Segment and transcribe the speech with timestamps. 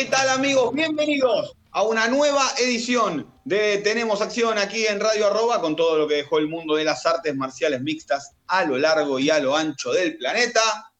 [0.00, 0.72] ¿Qué tal amigos?
[0.72, 6.08] Bienvenidos a una nueva edición de Tenemos Acción aquí en Radio Arroba con todo lo
[6.08, 9.54] que dejó el mundo de las artes marciales mixtas a lo largo y a lo
[9.54, 10.90] ancho del planeta.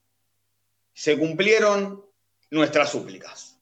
[0.93, 2.05] Se cumplieron
[2.51, 3.57] nuestras súplicas.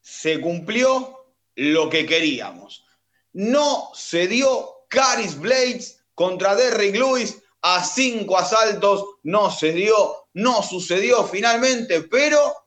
[0.00, 2.86] Se cumplió lo que queríamos.
[3.34, 9.04] No se dio Caris Blades contra Derrick Lewis a cinco asaltos.
[9.24, 12.61] No se dio, no sucedió finalmente, pero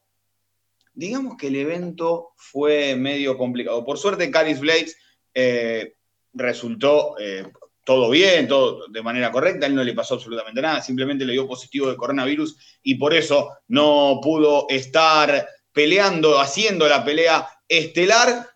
[0.95, 3.85] digamos que el evento fue medio complicado.
[3.85, 4.97] Por suerte, Caris Blades
[5.33, 5.95] eh,
[6.33, 7.45] resultó eh,
[7.83, 11.33] todo bien, todo de manera correcta, a él no le pasó absolutamente nada, simplemente le
[11.33, 18.49] dio positivo de coronavirus y por eso no pudo estar peleando, haciendo la pelea estelar,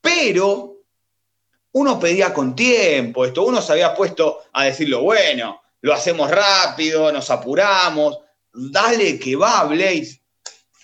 [0.00, 0.76] pero
[1.72, 7.12] uno pedía con tiempo esto, uno se había puesto a decirlo, bueno, lo hacemos rápido,
[7.12, 8.18] nos apuramos,
[8.52, 10.23] dale que va, Blaze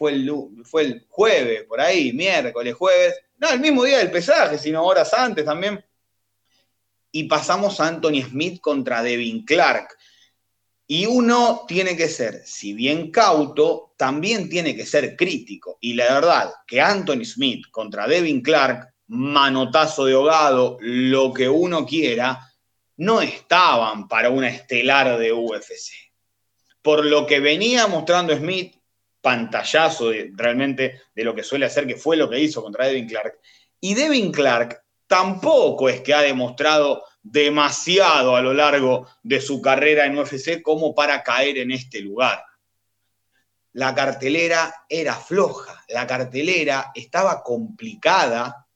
[0.01, 0.33] fue el,
[0.65, 5.12] fue el jueves, por ahí, miércoles, jueves, no, el mismo día del pesaje, sino horas
[5.12, 5.84] antes también.
[7.12, 9.89] Y pasamos a Anthony Smith contra Devin Clark.
[10.87, 15.77] Y uno tiene que ser, si bien cauto, también tiene que ser crítico.
[15.83, 21.84] Y la verdad, que Anthony Smith contra Devin Clark, manotazo de hogado, lo que uno
[21.84, 22.41] quiera,
[22.97, 25.93] no estaban para una estelar de UFC.
[26.81, 28.79] Por lo que venía mostrando Smith,
[29.20, 33.38] pantallazo realmente de lo que suele hacer, que fue lo que hizo contra Devin Clark.
[33.81, 40.06] Y Devin Clark tampoco es que ha demostrado demasiado a lo largo de su carrera
[40.06, 42.42] en UFC como para caer en este lugar.
[43.72, 48.66] La cartelera era floja, la cartelera estaba complicada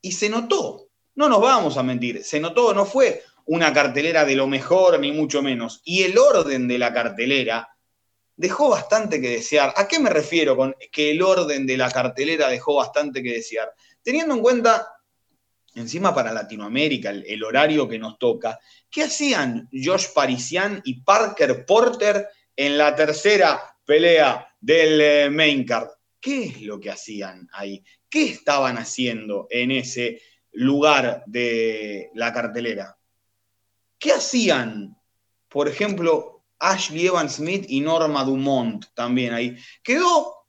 [0.00, 0.88] y se notó.
[1.14, 5.12] No nos vamos a mentir, se notó, no fue una cartelera de lo mejor ni
[5.12, 5.80] mucho menos.
[5.84, 7.75] Y el orden de la cartelera
[8.36, 9.72] dejó bastante que desear.
[9.76, 13.72] ¿A qué me refiero con que el orden de la cartelera dejó bastante que desear?
[14.02, 14.86] Teniendo en cuenta,
[15.74, 18.58] encima para Latinoamérica, el, horario que nos toca,
[18.90, 25.88] ¿qué hacían Josh Parisian y Parker Porter en la tercera pelea del eh, main card?
[26.20, 27.82] ¿Qué es lo que hacían ahí?
[28.08, 30.20] ¿Qué estaban haciendo en ese
[30.52, 32.96] lugar de la cartelera?
[33.98, 34.96] ¿Qué hacían,
[35.48, 39.56] por ejemplo, Ashley Evans Smith y Norma Dumont también ahí.
[39.82, 40.46] Quedó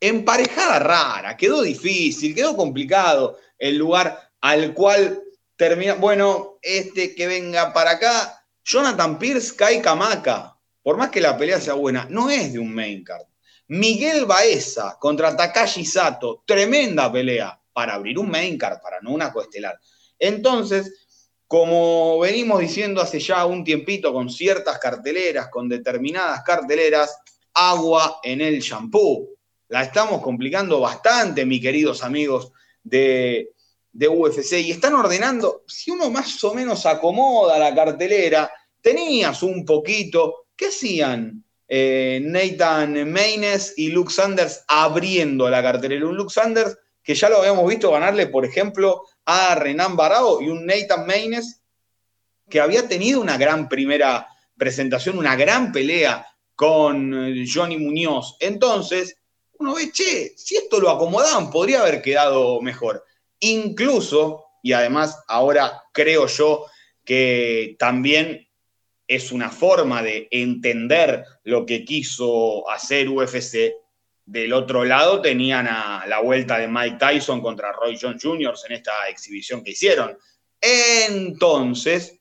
[0.00, 5.22] emparejada rara, quedó difícil, quedó complicado el lugar al cual
[5.56, 5.94] termina.
[5.94, 11.60] Bueno, este que venga para acá, Jonathan Pierce, Kai Kamaka, por más que la pelea
[11.60, 13.26] sea buena, no es de un main card.
[13.68, 19.32] Miguel Baeza contra Takashi Sato, tremenda pelea para abrir un main card, para no una
[19.32, 19.78] coestelar.
[20.18, 21.07] Entonces,
[21.48, 27.18] como venimos diciendo hace ya un tiempito con ciertas carteleras, con determinadas carteleras,
[27.54, 29.30] agua en el shampoo.
[29.68, 32.52] La estamos complicando bastante, mis queridos amigos
[32.84, 33.50] de,
[33.94, 38.50] UFC, y están ordenando, si uno más o menos acomoda la cartelera,
[38.82, 41.42] tenías un poquito, ¿qué hacían?
[41.66, 46.06] Eh, Nathan Maynes y Luke Sanders abriendo la cartelera.
[46.06, 46.76] Un Luke Sanders
[47.08, 51.60] que ya lo habíamos visto ganarle, por ejemplo, a Renan Barao y un Nathan Maynes
[52.48, 58.36] que había tenido una gran primera presentación, una gran pelea con eh, Johnny Muñoz.
[58.40, 59.18] Entonces,
[59.58, 63.04] uno ve, che, si esto lo acomodaban, podría haber quedado mejor.
[63.40, 66.64] Incluso, y además ahora creo yo
[67.04, 68.48] que también
[69.06, 73.74] es una forma de entender lo que quiso hacer UFC,
[74.28, 78.54] del otro lado tenían a la vuelta de Mike Tyson contra Roy Jones Jr.
[78.68, 80.18] en esta exhibición que hicieron.
[80.60, 82.20] Entonces,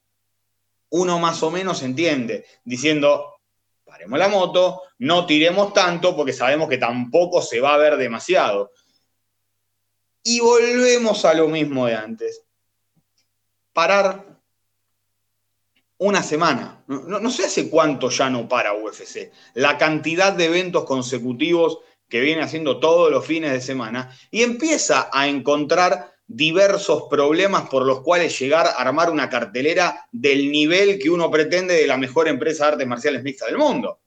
[0.91, 3.41] uno más o menos entiende, diciendo,
[3.83, 8.71] paremos la moto, no tiremos tanto porque sabemos que tampoco se va a ver demasiado.
[10.23, 12.41] Y volvemos a lo mismo de antes.
[13.73, 14.39] Parar
[15.97, 16.85] una semana.
[16.87, 19.29] No, no, sé hace cuánto ya no para UFC.
[19.55, 25.09] La cantidad de eventos consecutivos que viene haciendo todos los fines de semana, y empieza
[25.11, 31.09] a encontrar diversos problemas por los cuales llegar a armar una cartelera del nivel que
[31.09, 33.99] uno pretende de la mejor empresa de artes marciales mixtas del mundo.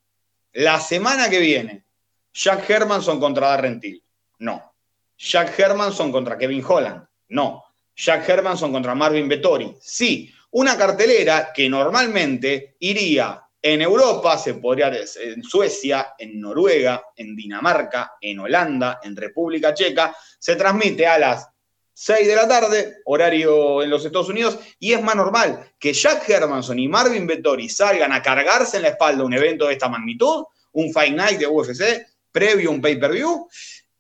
[0.53, 1.85] La semana que viene,
[2.33, 4.03] Jack Hermanson contra Darren Till.
[4.39, 4.75] No.
[5.17, 7.07] Jack Hermanson contra Kevin Holland.
[7.29, 7.65] No.
[7.95, 9.77] Jack Hermanson contra Marvin Vettori.
[9.81, 10.33] Sí.
[10.53, 18.13] Una cartelera que normalmente iría en Europa, se podría en Suecia, en Noruega, en Dinamarca,
[18.21, 21.49] en Holanda, en República Checa, se transmite a las
[21.93, 26.29] 6 de la tarde, horario en los Estados Unidos, y es más normal que Jack
[26.31, 30.45] Hermanson y Marvin Vettori salgan a cargarse en la espalda un evento de esta magnitud,
[30.73, 33.47] un Fight Night de UFC, previo a un pay-per-view,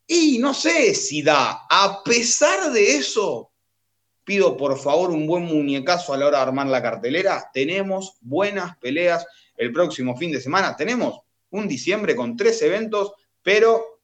[0.07, 1.67] y no sé si da.
[1.69, 3.50] A pesar de eso,
[4.25, 7.51] pido por favor un buen muñecazo a la hora de armar la cartelera.
[7.53, 9.27] Tenemos buenas peleas
[9.57, 10.77] el próximo fin de semana.
[10.77, 11.21] Tenemos
[11.51, 13.13] un diciembre con tres eventos,
[13.43, 14.01] pero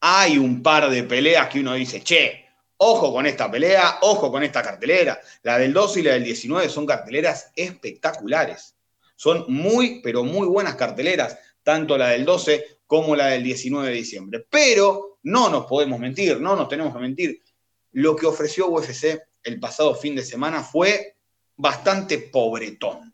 [0.00, 2.44] hay un par de peleas que uno dice, che,
[2.78, 5.20] ojo con esta pelea, ojo con esta cartelera.
[5.42, 8.74] La del 12 y la del 19 son carteleras espectaculares.
[9.14, 13.94] Son muy, pero muy buenas carteleras, tanto la del 12 como la del 19 de
[13.94, 14.46] diciembre.
[14.50, 17.42] Pero no nos podemos mentir, no nos tenemos que mentir.
[17.92, 21.16] Lo que ofreció UFC el pasado fin de semana fue
[21.56, 23.12] bastante pobretón.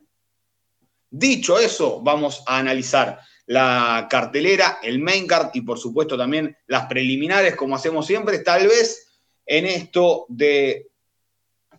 [1.10, 6.86] Dicho eso, vamos a analizar la cartelera, el main card y por supuesto también las
[6.86, 9.08] preliminares, como hacemos siempre, tal vez
[9.46, 10.90] en esto de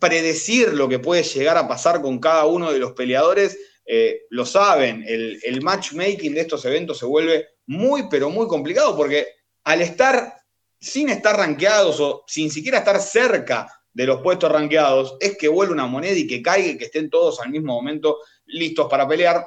[0.00, 3.56] predecir lo que puede llegar a pasar con cada uno de los peleadores,
[3.86, 8.96] eh, lo saben, el, el matchmaking de estos eventos se vuelve muy, pero muy complicado
[8.96, 9.28] porque
[9.62, 10.39] al estar
[10.80, 15.72] sin estar rankeados o sin siquiera estar cerca de los puestos rankeados, es que vuelve
[15.72, 19.46] una moneda y que caiga y que estén todos al mismo momento listos para pelear.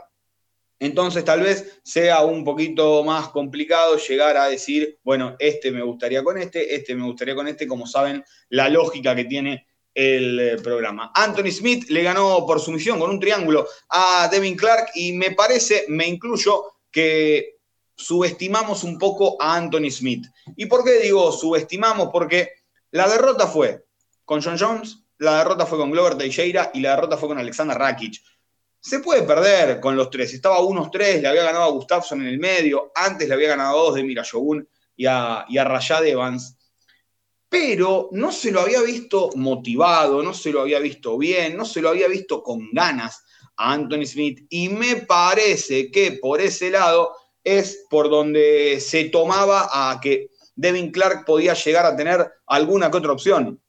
[0.80, 6.24] Entonces tal vez sea un poquito más complicado llegar a decir, bueno, este me gustaría
[6.24, 10.57] con este, este me gustaría con este, como saben, la lógica que tiene el eh,
[10.57, 11.12] programa.
[11.15, 15.85] Anthony Smith le ganó por sumisión con un triángulo a Devin Clark y me parece,
[15.88, 17.57] me incluyo, que
[17.95, 20.25] subestimamos un poco a Anthony Smith.
[20.56, 22.10] ¿Y por qué digo subestimamos?
[22.12, 22.51] Porque
[22.92, 23.86] la derrota fue
[24.25, 27.78] con John Jones, la derrota fue con Glover Teixeira y la derrota fue con Alexander
[27.78, 28.22] Rakic.
[28.80, 30.34] Se puede perder con los tres.
[30.34, 33.80] Estaba unos tres, le había ganado a Gustafsson en el medio, antes le había ganado
[33.80, 34.24] a dos de Mira
[34.95, 36.57] y a, y a Rayad Evans.
[37.48, 41.81] Pero no se lo había visto motivado, no se lo había visto bien, no se
[41.81, 43.24] lo había visto con ganas
[43.56, 44.45] a Anthony Smith.
[44.50, 50.92] Y me parece que por ese lado es por donde se tomaba a que Devin
[50.92, 53.60] Clark podía llegar a tener alguna que otra opción.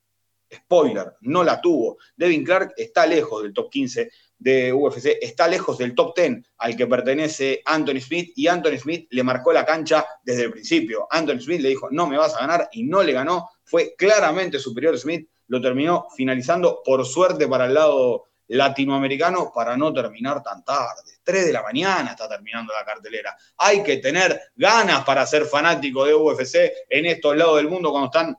[0.52, 1.98] Spoiler, no la tuvo.
[2.16, 6.76] Devin Clark está lejos del top 15 de UFC, está lejos del top 10 al
[6.76, 11.06] que pertenece Anthony Smith y Anthony Smith le marcó la cancha desde el principio.
[11.10, 13.48] Anthony Smith le dijo, no me vas a ganar y no le ganó.
[13.64, 19.92] Fue claramente superior Smith, lo terminó finalizando por suerte para el lado latinoamericano para no
[19.92, 21.18] terminar tan tarde.
[21.22, 23.36] 3 de la mañana está terminando la cartelera.
[23.58, 26.56] Hay que tener ganas para ser fanático de UFC
[26.88, 28.36] en estos lados del mundo cuando están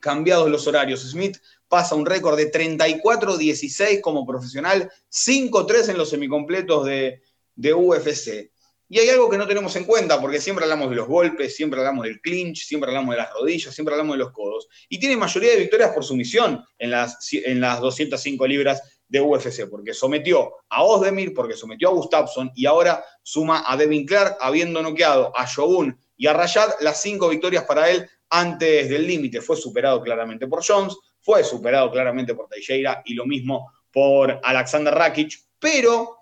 [0.00, 1.00] cambiados los horarios.
[1.02, 1.38] Smith
[1.68, 7.22] pasa un récord de 34-16 como profesional, 5-3 en los semicompletos de,
[7.54, 8.50] de UFC.
[8.90, 11.78] Y hay algo que no tenemos en cuenta, porque siempre hablamos de los golpes, siempre
[11.78, 14.66] hablamos del clinch, siempre hablamos de las rodillas, siempre hablamos de los codos.
[14.88, 19.68] Y tiene mayoría de victorias por sumisión en las, en las 205 libras de UFC,
[19.68, 24.82] porque sometió a Ozdemir, porque sometió a Gustafsson y ahora suma a Devin Clark, habiendo
[24.82, 29.40] noqueado a Shogun y a Rayad, las cinco victorias para él antes del límite.
[29.40, 34.94] Fue superado claramente por Jones, fue superado claramente por Teixeira y lo mismo por Alexander
[34.94, 36.18] Rakic, pero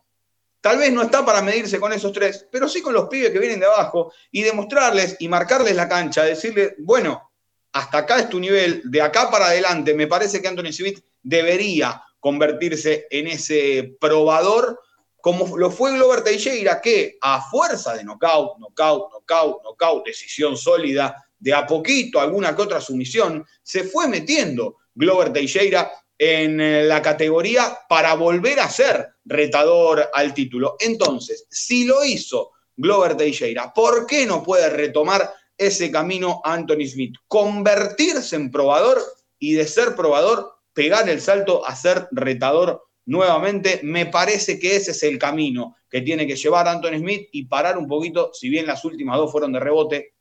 [0.60, 3.38] tal vez no está para medirse con esos tres, pero sí con los pibes que
[3.38, 7.30] vienen de abajo y demostrarles y marcarles la cancha, decirles, bueno,
[7.72, 12.02] hasta acá es tu nivel, de acá para adelante, me parece que Anthony Smith debería
[12.26, 14.80] convertirse en ese probador
[15.20, 21.24] como lo fue Glover Teixeira, que a fuerza de knockout, knockout, knockout, knockout, decisión sólida,
[21.38, 27.00] de a poquito, alguna que otra sumisión, se fue metiendo Glover Teixeira en eh, la
[27.00, 30.74] categoría para volver a ser retador al título.
[30.80, 37.14] Entonces, si lo hizo Glover Teixeira, ¿por qué no puede retomar ese camino Anthony Smith?
[37.28, 39.00] Convertirse en probador
[39.38, 43.80] y de ser probador, pegar el salto a ser retador nuevamente.
[43.82, 47.78] Me parece que ese es el camino que tiene que llevar Anthony Smith y parar
[47.78, 50.12] un poquito, si bien las últimas dos fueron de rebote,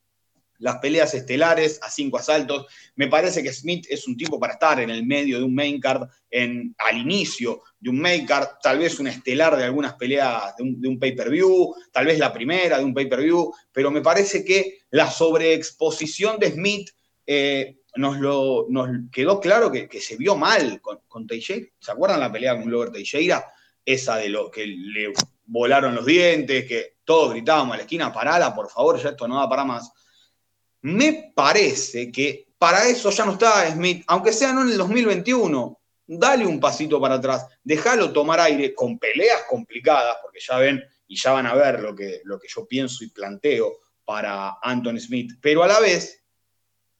[0.59, 2.67] las peleas estelares a cinco asaltos.
[2.95, 5.77] Me parece que Smith es un tipo para estar en el medio de un main
[5.77, 10.55] card, en, al inicio de un main card, tal vez un estelar de algunas peleas
[10.55, 15.11] de un, pay-per-view, tal vez la primera de un pay-per-view, pero me parece que la
[15.11, 16.89] sobreexposición de Smith
[17.27, 21.67] eh, nos, quedó claro que, se vio mal con, con Teixeira.
[21.79, 23.51] ¿Se acuerdan la pelea con Glover Teixeira?
[23.83, 25.13] Esa de lo que le
[25.45, 29.35] volaron los dientes, que todos gritábamos a la esquina, parala, por favor, ya esto no
[29.35, 29.91] va para más.
[30.81, 35.79] Me parece que para eso ya no está Smith, aunque sea no en el 2021,
[36.07, 41.15] dale un pasito para atrás, déjalo tomar aire con peleas complicadas, porque ya ven y
[41.15, 45.33] ya van a ver lo que, lo que yo pienso y planteo para Anthony Smith,
[45.41, 46.24] pero a la vez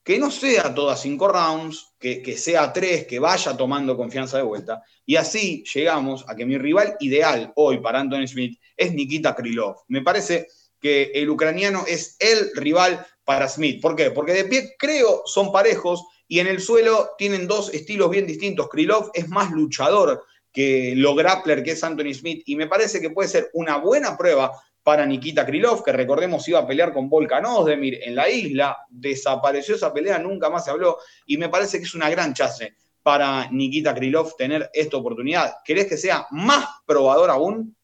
[0.06, 4.44] que no sea todas cinco rounds, que, que, sea tres, que vaya tomando confianza de
[4.44, 4.84] vuelta.
[5.04, 9.78] Y así llegamos a que mi rival ideal hoy para Anthony Smith es Nikita Krylov.
[9.88, 10.48] Me parece
[10.80, 13.82] que el ucraniano es el rival para Smith.
[13.82, 14.12] ¿Por qué?
[14.12, 18.70] Porque de pie creo son parejos y en el suelo tienen dos estilos bien distintos.
[18.70, 23.10] Krylov es más luchador que lo grappler que es Anthony Smith y me parece que
[23.10, 24.52] puede ser una buena prueba
[24.86, 29.74] para Nikita Krylov, que recordemos iba a pelear con Volkan Ozdemir en la isla, desapareció
[29.74, 33.50] esa pelea, nunca más se habló y me parece que es una gran chance para
[33.50, 35.56] Nikita Krylov tener esta oportunidad.
[35.66, 37.76] ¿Querés que sea más probador aún?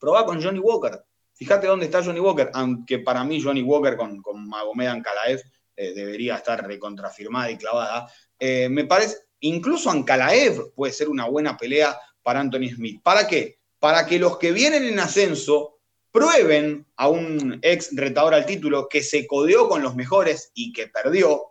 [0.00, 1.00] Probá con Johnny Walker.
[1.32, 5.40] Fíjate dónde está Johnny Walker, aunque para mí Johnny Walker con, con Magomed Ankalaev
[5.76, 8.10] eh, debería estar recontrafirmada y clavada.
[8.36, 13.00] Eh, me parece, incluso Ankalaev puede ser una buena pelea para Anthony Smith.
[13.00, 13.60] ¿Para qué?
[13.78, 15.75] Para que los que vienen en ascenso
[16.16, 20.86] prueben a un ex retador al título que se codeó con los mejores y que
[20.86, 21.42] perdió,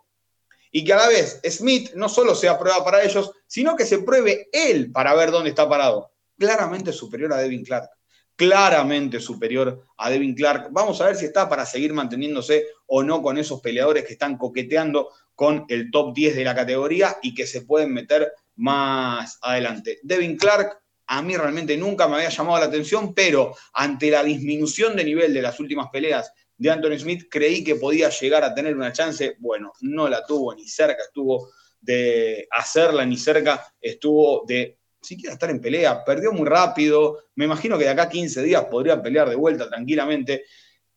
[0.72, 4.00] y que a la vez Smith no solo sea prueba para ellos, sino que se
[4.00, 6.10] pruebe él para ver dónde está parado.
[6.40, 7.92] Claramente superior a Devin Clark
[8.36, 10.70] claramente superior a Devin Clark.
[10.72, 14.38] Vamos a ver si está para seguir manteniéndose o no con esos peleadores que están
[14.38, 20.00] coqueteando con el top 10 de la categoría y que se pueden meter más adelante.
[20.04, 24.96] Devin Clark a mí realmente nunca me había llamado la atención, pero ante la disminución
[24.96, 28.76] de nivel de las últimas peleas de Anthony Smith, creí que podía llegar a tener
[28.76, 29.36] una chance.
[29.40, 31.50] Bueno, no la tuvo, ni cerca estuvo
[31.82, 37.78] de hacerla, ni cerca estuvo de siquiera estar en pelea, perdió muy rápido, me imagino
[37.78, 40.46] que de acá a 15 días podría pelear de vuelta tranquilamente.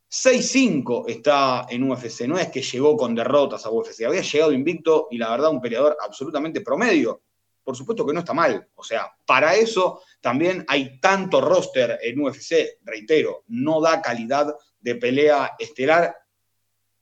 [0.09, 5.07] 6-5 está en UFC, no es que llegó con derrotas a UFC, había llegado invicto
[5.11, 7.21] y la verdad un peleador absolutamente promedio.
[7.63, 12.19] Por supuesto que no está mal, o sea, para eso también hay tanto roster en
[12.19, 16.15] UFC, reitero, no da calidad de pelea estelar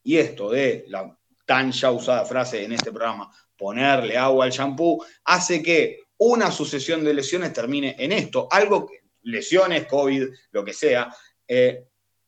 [0.03, 5.03] y esto de la tan ya usada frase en este programa, ponerle agua al shampoo,
[5.23, 8.47] hace que una sucesión de lesiones termine en esto.
[8.51, 8.91] Algo,
[9.23, 11.13] lesiones, COVID, lo que sea.
[11.47, 11.85] Eh,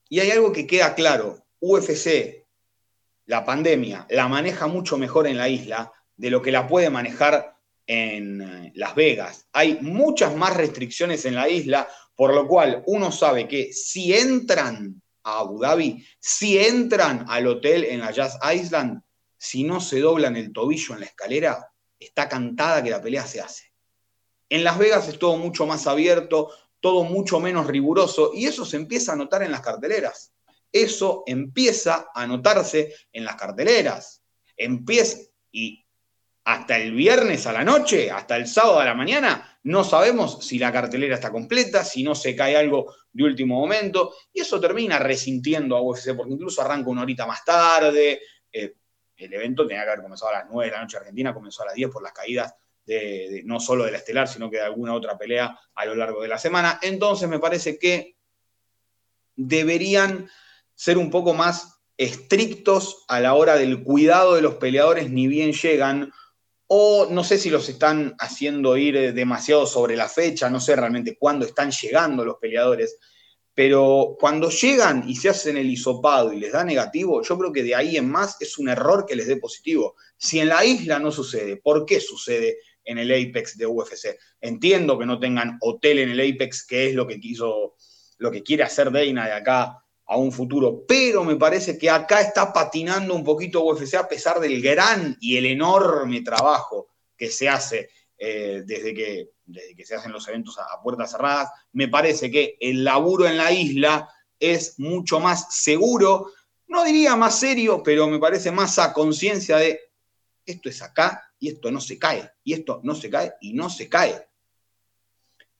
[0.08, 1.44] y hay algo que queda claro.
[1.60, 2.46] UFC,
[3.26, 7.56] la pandemia, la maneja mucho mejor en la isla de lo que la puede manejar
[7.90, 9.48] en eh, Las Vegas.
[9.52, 15.02] Hay muchas más restricciones en la isla, por lo cual uno sabe que si entran
[15.24, 19.02] a Abu Dhabi, si entran al hotel en la Jazz Island,
[19.36, 21.68] si no se doblan el tobillo en la escalera,
[21.98, 23.72] está cantada que la pelea se hace.
[24.48, 28.76] En Las Vegas es todo mucho más abierto, todo mucho menos riguroso y eso se
[28.76, 30.32] empieza a notar en las carteleras.
[30.70, 34.22] Eso empieza a notarse en las carteleras.
[34.56, 35.18] Empieza
[35.50, 35.79] y
[36.52, 40.58] hasta el viernes a la noche, hasta el sábado a la mañana, no sabemos si
[40.58, 44.98] la cartelera está completa, si no se cae algo de último momento, y eso termina
[44.98, 48.20] resintiendo a UFC, porque incluso arranca una horita más tarde.
[48.52, 48.74] Eh,
[49.16, 51.66] el evento tenía que haber comenzado a las 9 de la noche Argentina, comenzó a
[51.66, 52.54] las 10 por las caídas
[53.44, 56.28] no solo de la estelar, sino que de alguna otra pelea a lo largo de
[56.28, 56.80] la semana.
[56.82, 58.16] Entonces me parece que
[59.36, 60.28] deberían
[60.74, 65.52] ser un poco más estrictos a la hora del cuidado de los peleadores ni bien
[65.52, 66.12] llegan,
[66.72, 71.16] o no sé si los están haciendo ir demasiado sobre la fecha, no sé realmente
[71.18, 72.96] cuándo están llegando los peleadores,
[73.52, 77.64] pero cuando llegan y se hacen el hisopado y les da negativo, yo creo que
[77.64, 79.96] de ahí en más es un error que les dé positivo.
[80.16, 84.18] Si en la isla no sucede, ¿por qué sucede en el Apex de UFC.
[84.40, 87.76] Entiendo que no tengan hotel en el Apex, que es lo que quiso,
[88.18, 92.20] lo que quiere hacer Dana de acá a un futuro, pero me parece que acá
[92.20, 97.48] está patinando un poquito UFC a pesar del gran y el enorme trabajo que se
[97.48, 101.50] hace eh, desde, que, desde que se hacen los eventos a, puertas cerradas.
[101.72, 104.08] Me parece que el laburo en la isla
[104.40, 106.32] es mucho más seguro,
[106.66, 109.78] no diría más serio, pero me parece más a conciencia de
[110.44, 113.70] esto es acá y esto no se cae, y esto no se cae y no
[113.70, 114.26] se cae.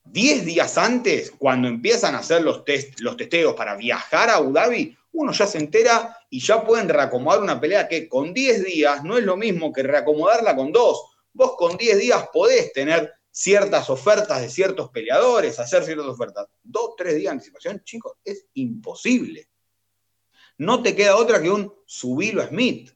[0.03, 4.51] Diez días antes, cuando empiezan a hacer los, test, los testeos para viajar a Abu
[4.51, 9.03] Dhabi, uno ya se entera y ya pueden reacomodar una pelea que con 10 días
[9.03, 11.03] no es lo mismo que reacomodarla con dos.
[11.33, 16.47] Vos con 10 días podés tener ciertas ofertas de ciertos peleadores, hacer ciertas ofertas.
[16.63, 19.49] Dos, tres días de anticipación, chicos, es imposible.
[20.57, 22.91] No te queda otra que un subilo a Smith,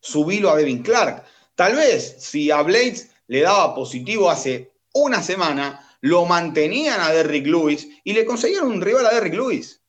[0.00, 1.24] subilo a Devin Clark.
[1.54, 7.46] Tal vez si a Blades le daba positivo hace una semana, lo mantenían a Derrick
[7.46, 9.82] Lewis y le conseguían un rival a Derrick Lewis.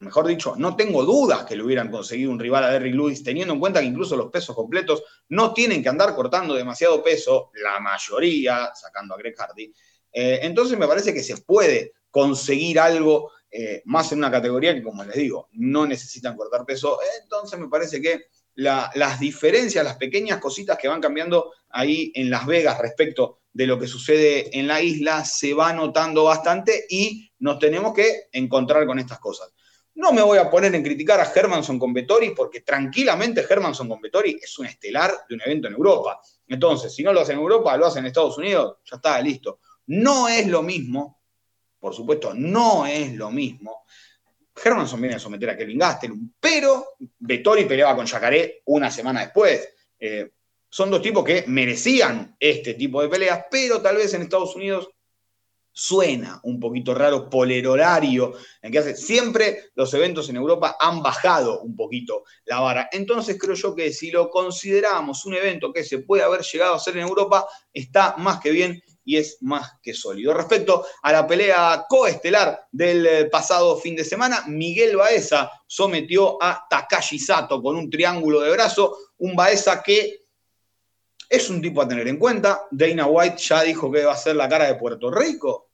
[0.00, 3.54] Mejor dicho, no tengo dudas que le hubieran conseguido un rival a Derrick Lewis, teniendo
[3.54, 7.78] en cuenta que incluso los pesos completos no tienen que andar cortando demasiado peso, la
[7.78, 9.72] mayoría, sacando a Greg Hardy.
[10.12, 14.82] Eh, entonces me parece que se puede conseguir algo eh, más en una categoría que,
[14.82, 16.98] como les digo, no necesitan cortar peso.
[17.22, 18.24] Entonces me parece que
[18.56, 23.78] las diferencias, las pequeñas cositas que van cambiando ahí en Las Vegas respecto de lo
[23.78, 28.98] que sucede en la isla, se va notando bastante y nos tenemos que encontrar con
[28.98, 29.54] estas cosas.
[29.94, 34.00] No me voy a poner en criticar a Hermanson con Vettori porque tranquilamente Hermanson con
[34.00, 36.20] Vettori es un estelar de un evento en Europa.
[36.48, 39.60] Entonces, si no lo hacen en Europa, lo hacen en Estados Unidos, ya está, listo.
[39.86, 41.20] No es lo mismo,
[41.78, 43.84] por supuesto, no es lo mismo.
[44.62, 49.68] Hermanson viene a someter a Kevin Gastelum, pero Vettori peleaba con Jacaré una semana después.
[49.96, 50.32] Eh,
[50.74, 54.88] son dos tipos que merecían este tipo de peleas, pero tal vez en Estados Unidos
[55.70, 58.96] suena un poquito raro por el horario en que hace.
[58.96, 62.88] Siempre los eventos en Europa han bajado un poquito la vara.
[62.90, 66.78] Entonces creo yo que si lo consideramos un evento que se puede haber llegado a
[66.78, 70.34] hacer en Europa, está más que bien y es más que sólido.
[70.34, 76.66] Respecto a la pelea coestelar del eh, pasado fin de semana, Miguel Baeza sometió a
[76.68, 80.23] Takashi Sato con un triángulo de brazo, un Baeza que
[81.34, 82.66] es un tipo a tener en cuenta.
[82.70, 85.70] Dana White ya dijo que va a ser la cara de Puerto Rico.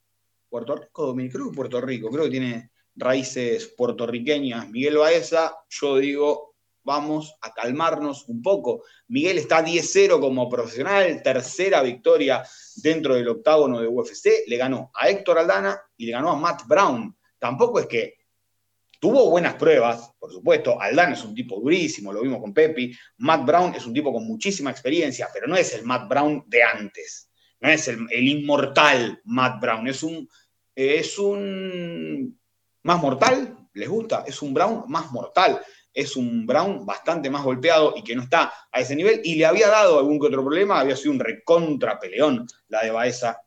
[0.49, 2.09] Puerto Rico, Dominicano Puerto Rico.
[2.09, 4.69] Creo que tiene raíces puertorriqueñas.
[4.69, 8.83] Miguel Baeza, yo digo, vamos a calmarnos un poco.
[9.07, 12.43] Miguel está 10-0 como profesional, tercera victoria
[12.77, 14.47] dentro del octágono de UFC.
[14.47, 17.15] Le ganó a Héctor Aldana y le ganó a Matt Brown.
[17.39, 18.20] Tampoco es que
[19.01, 20.79] Tuvo buenas pruebas, por supuesto.
[20.79, 22.95] Aldana es un tipo durísimo, lo vimos con Pepi.
[23.17, 26.61] Matt Brown es un tipo con muchísima experiencia, pero no es el Matt Brown de
[26.61, 27.31] antes.
[27.61, 29.87] No es el, inmortal Matt Brown.
[29.87, 30.29] Es un,
[30.75, 32.39] es un
[32.83, 34.23] más mortal, ¿les gusta?
[34.27, 35.59] Es un Brown más mortal.
[35.91, 39.19] Es un Brown bastante más golpeado y que no está a ese nivel.
[39.23, 42.91] Y le había dado algún que otro problema, había sido un recontra peleón la de
[42.91, 43.41] Baeza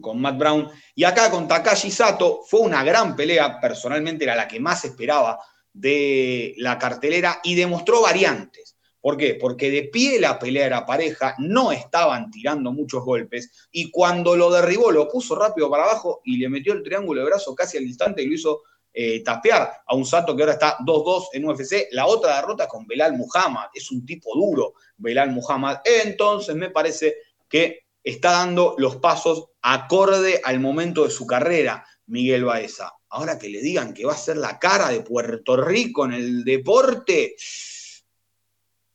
[0.00, 0.68] con, Matt Brown.
[0.94, 5.38] Y acá con Takashi Sato fue una gran pelea, personalmente era la que más esperaba
[5.72, 8.76] de la cartelera y demostró variantes.
[9.00, 9.34] ¿Por qué?
[9.34, 14.50] Porque de pie la pelea era pareja, no estaban tirando muchos golpes y cuando lo
[14.50, 17.84] derribó lo puso rápido para abajo y le metió el triángulo de brazo casi al
[17.84, 21.88] instante y lo hizo eh, tapear a un Sato que ahora está 2-2 en UFC.
[21.92, 25.78] La otra derrota con Belal Muhammad, es un tipo duro Belal Muhammad.
[25.84, 27.16] Entonces me parece
[27.48, 32.92] que está dando los pasos acorde al momento de su carrera, Miguel Baeza.
[33.08, 36.44] Ahora que le digan que va a ser la cara de Puerto Rico en el
[36.44, 37.34] deporte,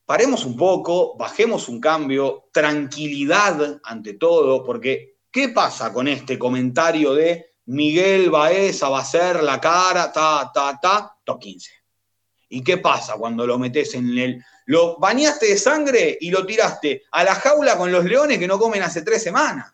[0.05, 7.13] paremos un poco, bajemos un cambio, tranquilidad ante todo, porque ¿qué pasa con este comentario
[7.13, 11.78] de Miguel Baeza va a ser la cara, ta, ta, ta, top 15?
[12.49, 17.01] ¿Y qué pasa cuando lo metes en el lo bañaste de sangre y lo tiraste
[17.09, 19.73] a la jaula con los leones que no comen hace tres semanas.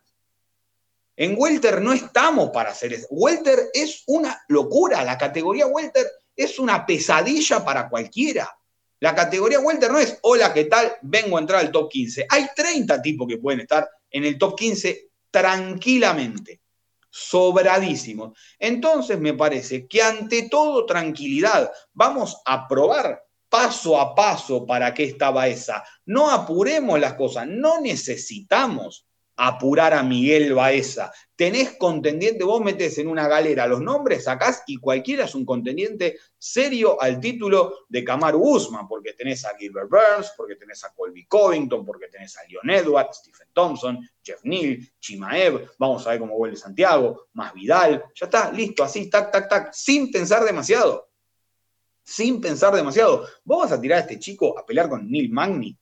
[1.17, 3.07] En Welter no estamos para hacer eso.
[3.09, 5.03] Welter es una locura.
[5.03, 8.57] La categoría Welter es una pesadilla para cualquiera.
[9.01, 10.93] La categoría Welter no es, hola, ¿qué tal?
[11.01, 12.27] Vengo a entrar al top 15.
[12.29, 16.61] Hay 30 tipos que pueden estar en el top 15 tranquilamente,
[17.17, 18.37] sobradísimos.
[18.59, 25.05] Entonces me parece que ante todo tranquilidad, vamos a probar paso a paso para qué
[25.05, 25.81] estaba esa.
[26.05, 29.04] No apuremos las cosas, no necesitamos
[29.37, 31.11] apurar a Miguel Baeza.
[31.35, 36.17] Tenés contendiente, vos metés en una galera los nombres, sacás y cualquiera es un contendiente
[36.37, 41.25] serio al título de Kamaru Usman, porque tenés a Gilbert Burns, porque tenés a Colby
[41.25, 46.37] Covington, porque tenés a Leon Edwards, Stephen Thompson, Jeff Neal, Chimaev, vamos a ver cómo
[46.37, 51.09] vuelve Santiago, más Vidal, ya está, listo, así, tac, tac, tac, sin pensar demasiado
[52.05, 53.27] sin pensar demasiado.
[53.43, 55.75] ¿Vos vas a tirar a este chico a pelear con Neil Magni?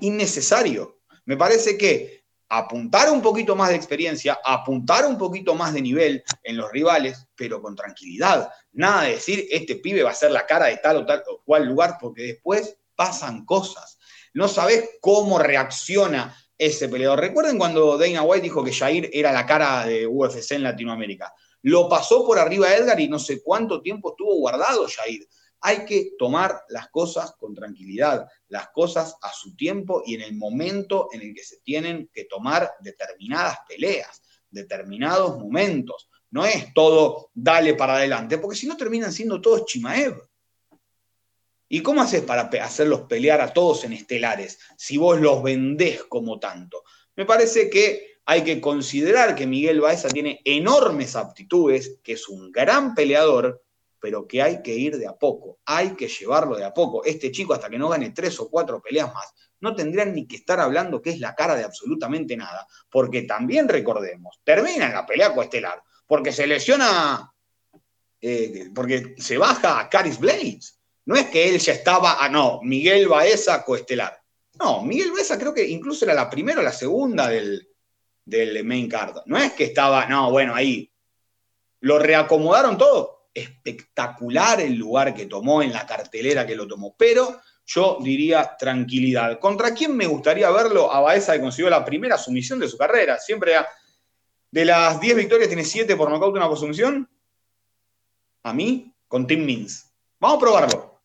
[0.00, 1.00] Innecesario.
[1.24, 2.15] Me parece que
[2.48, 7.26] apuntar un poquito más de experiencia, apuntar un poquito más de nivel en los rivales,
[7.34, 8.50] pero con tranquilidad.
[8.72, 11.42] Nada de decir, este pibe va a ser la cara de tal o tal o
[11.44, 13.98] cual lugar, porque después pasan cosas.
[14.34, 17.20] No sabes cómo reacciona ese peleador.
[17.20, 21.32] Recuerden cuando Dana White dijo que Jair era la cara de UFC en Latinoamérica.
[21.62, 25.26] Lo pasó por arriba Edgar y no sé cuánto tiempo estuvo guardado Jair.
[25.60, 30.34] Hay que tomar las cosas con tranquilidad, las cosas a su tiempo y en el
[30.34, 36.08] momento en el que se tienen que tomar determinadas peleas, determinados momentos.
[36.30, 40.20] No es todo dale para adelante, porque si no terminan siendo todos Chimaev.
[41.68, 46.38] ¿Y cómo haces para hacerlos pelear a todos en estelares si vos los vendés como
[46.38, 46.84] tanto?
[47.16, 52.52] Me parece que hay que considerar que Miguel Baeza tiene enormes aptitudes, que es un
[52.52, 53.64] gran peleador,
[54.06, 57.04] pero que hay que ir de a poco, hay que llevarlo de a poco.
[57.04, 60.36] Este chico, hasta que no gane tres o cuatro peleas más, no tendrían ni que
[60.36, 65.34] estar hablando que es la cara de absolutamente nada, porque también recordemos, termina la pelea
[65.34, 67.32] coestelar, porque se lesiona,
[68.20, 70.78] eh, porque se baja a Caris Blades.
[71.06, 74.22] No es que él ya estaba, ah, no, Miguel Baeza coestelar.
[74.60, 77.68] No, Miguel Baeza creo que incluso era la primera o la segunda del,
[78.24, 79.22] del main card.
[79.26, 80.92] No es que estaba, no, bueno, ahí
[81.80, 83.15] lo reacomodaron todo.
[83.36, 89.38] Espectacular el lugar que tomó en la cartelera que lo tomó, pero yo diría tranquilidad.
[89.38, 90.90] ¿Contra quién me gustaría verlo?
[90.90, 93.18] A Baeza que consiguió la primera sumisión de su carrera.
[93.18, 93.52] Siempre
[94.50, 97.06] de las 10 victorias tiene 7 por nocaut una por sumisión.
[98.44, 99.92] A mí, con Tim Means.
[100.18, 101.02] Vamos a probarlo.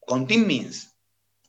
[0.00, 0.90] Con Tim Means.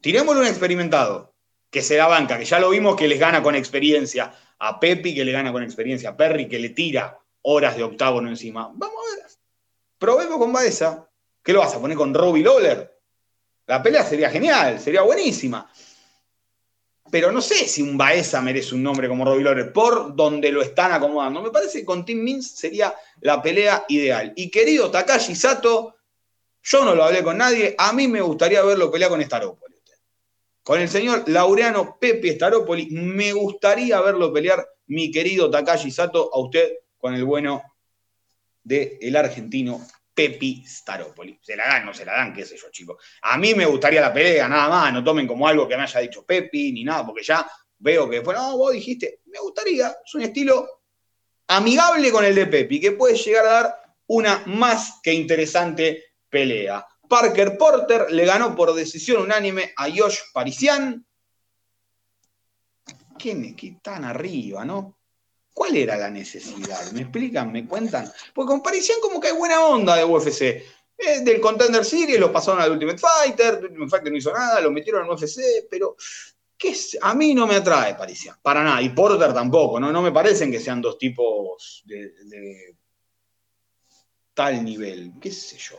[0.02, 1.34] Tirémosle un experimentado,
[1.72, 4.32] que se la banca, que ya lo vimos que les gana con experiencia.
[4.60, 6.10] A Pepi, que le gana con experiencia.
[6.10, 8.70] A Perry, que le tira horas de octágono encima.
[8.74, 9.33] Vamos a ver.
[10.04, 11.10] Probemos con Baeza.
[11.42, 12.94] ¿Qué lo vas a poner con Robbie Lawler?
[13.68, 15.72] La pelea sería genial, sería buenísima.
[17.10, 20.62] Pero no sé si un Baeza merece un nombre como Robbie Lawler por donde lo
[20.62, 21.42] están acomodando.
[21.42, 24.34] Me parece que con Tim Mins sería la pelea ideal.
[24.36, 25.96] Y querido Takashi Sato,
[26.62, 29.78] yo no lo hablé con nadie, a mí me gustaría verlo pelear con Staropoli.
[30.64, 36.40] Con el señor Laureano Pepe Staropoli, me gustaría verlo pelear, mi querido Takashi Sato, a
[36.42, 37.73] usted con el bueno
[38.64, 41.40] del el argentino Pepi Staropoli.
[41.42, 43.04] Se la dan, no se la dan, qué sé yo, chicos.
[43.24, 46.00] A mí me gustaría la pelea, nada más, no tomen como algo que me haya
[46.00, 47.50] dicho Pepi ni nada, porque ya
[47.80, 50.84] veo que después, no, vos dijiste, me gustaría, es un estilo
[51.48, 56.86] amigable con el de Pepi, que puede llegar a dar una más que interesante pelea.
[57.10, 61.06] Parker Porter le ganó por decisión unánime a Josh Parisian.
[63.18, 64.98] ¿Quién que tan arriba, no?
[65.54, 66.92] ¿Cuál era la necesidad?
[66.94, 67.52] ¿Me explican?
[67.52, 68.12] ¿Me cuentan?
[68.34, 70.64] Porque con Parisian como que hay buena onda de UFC.
[71.24, 75.06] del Contender Series lo pasaron al Ultimate Fighter, Ultimate Fighter no hizo nada, lo metieron
[75.06, 75.96] en UFC, pero
[76.58, 79.92] ¿qué a mí no me atrae Parisian, para nada, y Porter tampoco, ¿no?
[79.92, 82.76] No me parecen que sean dos tipos de,
[84.34, 85.78] tal nivel, qué sé yo.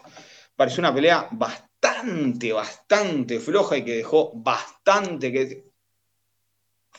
[0.54, 5.73] Pareció una pelea bastante, bastante floja y que dejó bastante que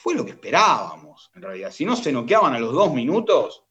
[0.05, 1.71] fue lo que esperábamos, en realidad.
[1.71, 3.63] Si no se noqueaban a los dos minutos,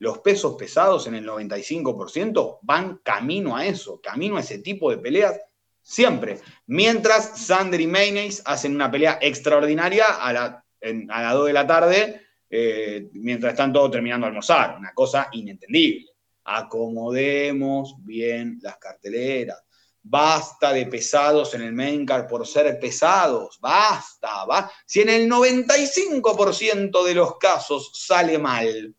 [0.00, 4.98] los pesos pesados en el 95% van camino a eso, camino a ese tipo de
[4.98, 5.40] peleas
[5.80, 6.40] siempre.
[6.66, 10.64] Mientras Sander y Maynes hacen una pelea extraordinaria a, la,
[11.08, 12.20] a las 2 de la tarde,
[12.50, 14.76] eh, mientras están todos terminando de almorzar.
[14.76, 16.04] Una cosa inentendible.
[16.44, 19.64] Acomodemos bien las carteleras.
[20.10, 23.58] Basta de pesados en el main por ser pesados.
[23.60, 24.70] Basta, va.
[24.86, 28.94] Si en el 95% de los casos sale mal,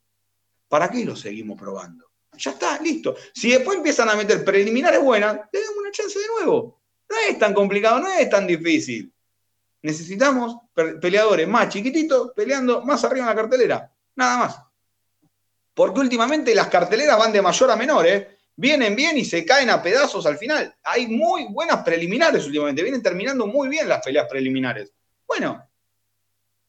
[0.67, 2.05] ¿para qué lo seguimos probando?
[2.37, 3.15] Ya está, listo.
[3.33, 6.79] Si después empiezan a meter preliminares buenas, le damos una chance de nuevo.
[7.09, 9.11] No es tan complicado, no es tan difícil.
[9.81, 10.57] Necesitamos
[11.01, 13.91] peleadores más chiquititos peleando más arriba en la cartelera.
[14.15, 14.61] Nada más.
[15.73, 18.38] Porque últimamente las carteleras van de mayor a menor, ¿eh?
[18.59, 20.75] Vienen bien y se caen a pedazos al final.
[20.83, 24.93] Hay muy buenas preliminares últimamente, vienen terminando muy bien las peleas preliminares.
[25.25, 25.65] Bueno,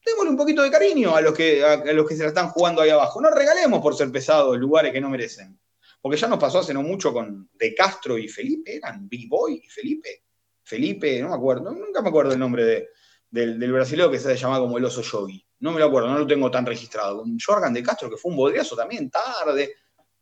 [0.07, 2.81] démosle un poquito de cariño a los que, a, los que se la están jugando
[2.81, 3.21] ahí abajo.
[3.21, 5.59] No regalemos por ser pesados lugares que no merecen.
[6.01, 9.61] Porque ya nos pasó hace no mucho con De Castro y Felipe, ¿eran Big Boy
[9.65, 10.23] y Felipe?
[10.63, 12.89] Felipe, no me acuerdo, nunca me acuerdo el nombre
[13.29, 15.45] del, del brasileño que se llama como el oso yogi.
[15.59, 17.25] No me lo acuerdo, no lo tengo tan registrado.
[17.45, 19.75] Jorgan de Castro, que fue un bodriazo también, tarde.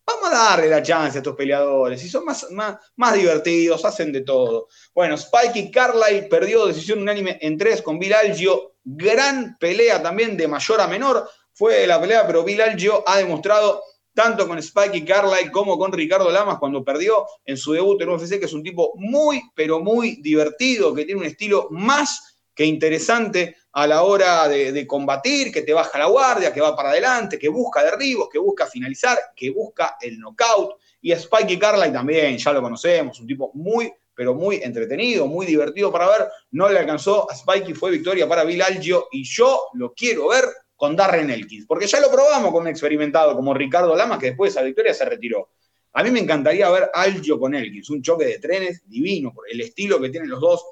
[0.08, 2.02] Vamos a darle la chance a estos peleadores.
[2.02, 4.68] Y son más, más, más divertidos, hacen de todo.
[4.94, 8.76] Bueno, Spikey Carlyle perdió decisión unánime en tres con Bill Algio.
[8.82, 11.28] Gran pelea también de mayor a menor.
[11.52, 13.82] Fue la pelea, pero Bill Algio ha demostrado
[14.14, 18.38] tanto con Spikey Carlyle como con Ricardo Lamas cuando perdió en su debut en UFC,
[18.38, 22.27] que es un tipo muy, pero muy divertido, que tiene un estilo más
[22.58, 26.90] que interesante a la hora de, combatir, que te baja la guardia, que va para
[26.90, 30.72] adelante, que busca derribos, que busca finalizar, que busca el knockout.
[31.00, 35.92] Y Spikey Carlyle también, ya lo conocemos, un tipo muy, pero muy entretenido, muy divertido
[35.92, 36.28] para ver.
[36.50, 40.44] No le alcanzó a Spikey, fue victoria para Bill Algio y yo lo quiero ver
[40.74, 44.52] con Darren Elkins, porque ya lo probamos con un experimentado como Ricardo Lama, que después
[44.52, 45.50] de esa victoria se retiró.
[45.92, 49.60] A mí me encantaría ver Algio con Elkins, un choque de trenes divino, por el
[49.60, 50.64] estilo que tienen los dos,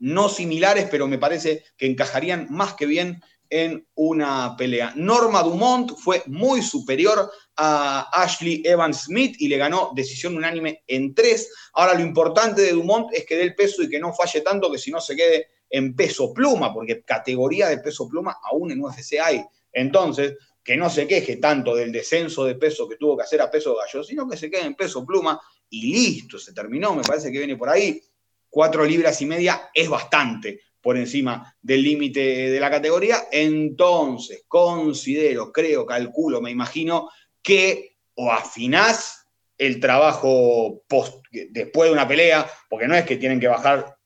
[0.00, 4.92] no similares, pero me parece que encajarían más que bien en una pelea.
[4.96, 11.14] Norma Dumont fue muy superior a Ashley Evans Smith y le ganó decisión unánime en
[11.14, 11.52] tres.
[11.74, 14.70] Ahora lo importante de Dumont es que dé el peso y que no falle tanto,
[14.70, 18.82] que si no se quede en peso pluma, porque categoría de peso pluma aún en
[18.82, 19.44] UFC hay.
[19.72, 23.50] Entonces, que no se queje tanto del descenso de peso que tuvo que hacer a
[23.50, 27.30] peso gallo, sino que se quede en peso pluma y listo, se terminó, me parece
[27.30, 28.02] que viene por ahí.
[28.50, 33.28] Cuatro libras y media es bastante por encima del límite de la categoría.
[33.30, 37.08] Entonces, considero, creo, calculo, me imagino
[37.42, 40.82] que o afinás el trabajo
[41.30, 43.96] después de una pelea, porque no es que tienen que bajar,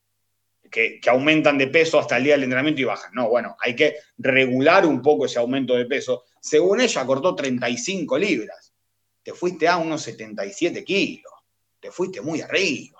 [0.69, 3.13] que, que, aumentan de peso hasta el día del entrenamiento y bajan.
[3.13, 6.25] No, bueno, hay que regular un poco ese aumento de peso.
[6.41, 8.73] Según ella, cortó 35 libras.
[9.23, 11.31] Te fuiste a unos 77 kilos.
[11.79, 12.94] Te fuiste muy arriba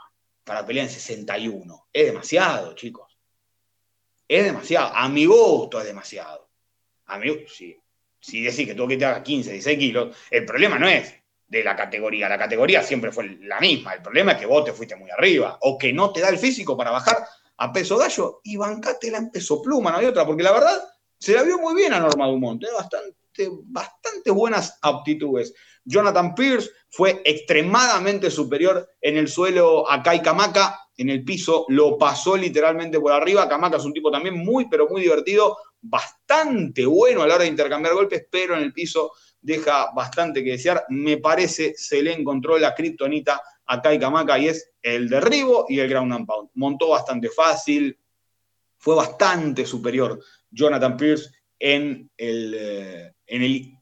[0.45, 1.87] para pelear en 61.
[1.91, 3.15] Es demasiado, chicos
[4.27, 4.91] es demasiado.
[4.93, 6.49] A mi gusto es demasiado.
[7.07, 7.77] A mi, si,
[8.19, 11.13] si decís que tú que te hagas 15, 16 kilos, el problema no es
[11.47, 12.27] de la categoría.
[12.27, 13.93] La categoría siempre fue la misma.
[13.93, 16.39] El problema es que vos te fuiste muy arriba o que no te da el
[16.39, 17.17] físico para bajar
[17.57, 20.83] a peso gallo y bancátela en peso pluma, no hay otra, porque la verdad
[21.17, 25.53] se la vio muy bien a Norma Dumont, tiene bastante, bastante buenas aptitudes.
[25.85, 31.97] Jonathan Pierce fue extremadamente superior en el suelo a Kai Kamaka, en el piso, lo
[31.97, 33.47] pasó literalmente por arriba.
[33.47, 37.49] Kamaka es un tipo también muy, pero muy divertido, bastante bueno a la hora de
[37.49, 40.85] intercambiar golpes, pero en el piso deja bastante que desear.
[40.89, 45.79] Me parece se le encontró la kriptonita a Kai Kamaka y es el derribo y
[45.79, 46.49] el ground and pound.
[46.55, 47.97] Montó bastante fácil,
[48.77, 50.19] fue bastante superior
[50.49, 53.74] Jonathan Pierce en el, eh, en el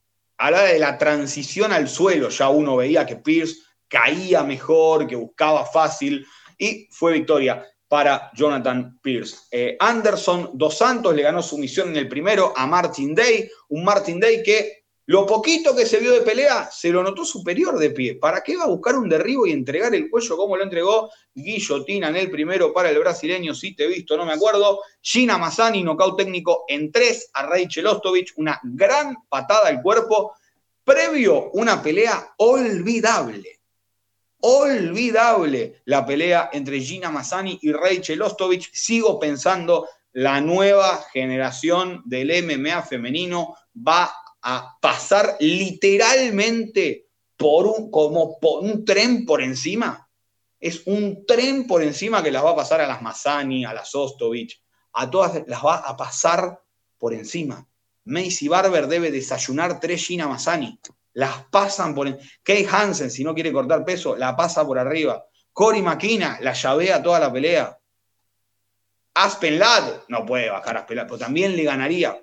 [0.44, 5.08] a la hora de la transición al suelo, ya uno veía que Pierce caía mejor,
[5.08, 6.28] que buscaba fácil
[6.58, 9.38] y fue victoria para Jonathan Pierce.
[9.50, 13.86] Eh, Anderson Dos Santos le ganó su misión en el primero a Martin Day, un
[13.86, 17.90] Martin Day que lo poquito que se vio de pelea se lo notó superior de
[17.90, 18.16] pie.
[18.16, 21.12] ¿Para qué va a buscar un derribo y entregar el cuello como lo entregó?
[21.34, 24.80] Guillotina en el primero para el brasileño, si te he visto, no me acuerdo.
[25.02, 30.34] Gina Mazzani, nocaut técnico en tres a Rachel Ostovich, una gran patada al cuerpo.
[30.86, 33.60] Previo, una pelea olvidable
[34.46, 38.70] olvidable la pelea entre Gina Mazzani y Rachel Ostovich.
[38.74, 48.38] Sigo pensando, la nueva generación del MMA femenino va a pasar literalmente por un, como
[48.62, 50.10] un tren por encima.
[50.60, 53.94] Es un tren por encima que las va a pasar a las Mazzani, a las
[53.96, 54.62] Ostovich,
[54.94, 56.62] a todas las va a pasar
[56.98, 57.68] por encima.
[58.06, 60.80] Macy Barber debe desayunar tres Gina Mazzani
[61.14, 62.18] las pasan por.
[62.44, 65.26] Kay Hansen, si no quiere cortar peso, la pasa por arriba.
[65.52, 67.78] Cory Makina la llavea toda la pelea.
[69.14, 72.20] Aspen Ladd no puede bajar a Aspen pero también le ganaría.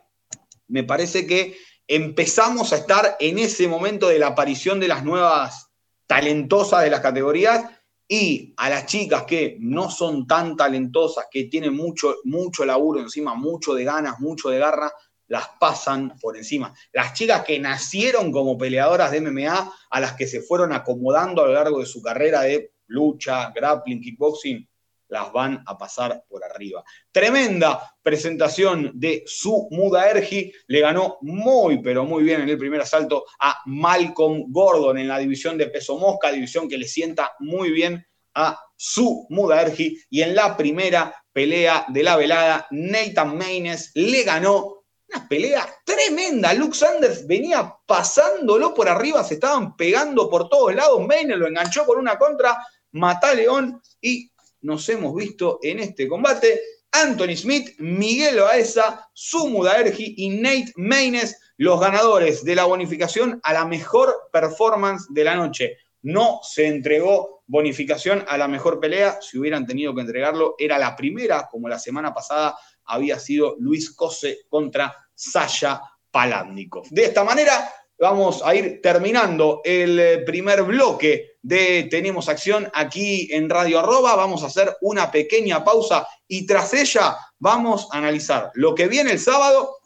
[0.66, 1.56] Me parece que
[1.90, 5.72] empezamos a estar en ese momento de la aparición de las nuevas
[6.07, 7.64] talentosas de las categorías
[8.07, 13.35] y a las chicas que no son tan talentosas, que tienen mucho, mucho laburo encima,
[13.35, 14.92] mucho de ganas, mucho de garra,
[15.26, 16.72] las pasan por encima.
[16.92, 21.46] Las chicas que nacieron como peleadoras de MMA, a las que se fueron acomodando a
[21.46, 24.68] lo largo de su carrera de lucha, grappling, kickboxing,
[25.11, 26.83] las van a pasar por arriba.
[27.11, 30.53] Tremenda presentación de su Muda Ergi.
[30.68, 35.18] Le ganó muy, pero muy bien en el primer asalto a Malcolm Gordon en la
[35.18, 39.99] división de peso mosca, división que le sienta muy bien a su Muda Ergi.
[40.09, 46.55] Y en la primera pelea de la velada, Nathan Maynes le ganó una pelea tremenda.
[46.55, 51.05] Luke Sanders venía pasándolo por arriba, se estaban pegando por todos lados.
[51.07, 52.57] Mayne lo enganchó con una contra,
[52.92, 54.31] mata León y
[54.62, 56.61] nos hemos visto en este combate.
[56.92, 63.53] Anthony Smith, Miguel Oaesa, Sumu Daergi y Nate Maynes, los ganadores de la bonificación a
[63.53, 65.77] la mejor performance de la noche.
[66.03, 70.96] No se entregó bonificación a la mejor pelea, si hubieran tenido que entregarlo, era la
[70.96, 76.88] primera, como la semana pasada había sido Luis Cose contra Sasha Palandikov.
[76.90, 83.29] De esta manera vamos a ir terminando el eh, primer bloque de Tenemos Acción aquí
[83.31, 84.16] en Radio Arroba.
[84.16, 89.12] Vamos a hacer una pequeña pausa y tras ella vamos a analizar lo que viene
[89.12, 89.79] el sábado,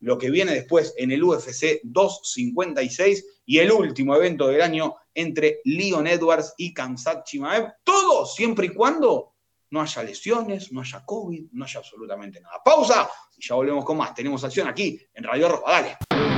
[0.00, 5.60] lo que viene después en el UFC 256 y el último evento del año entre
[5.64, 7.72] Leon Edwards y Kamsat Chimaev.
[7.82, 9.34] Todo siempre y cuando
[9.70, 12.56] no haya lesiones, no haya COVID, no haya absolutamente nada.
[12.64, 14.14] Pausa y ya volvemos con más.
[14.14, 15.72] Tenemos acción aquí en Radio Roja.
[15.72, 16.37] Dale.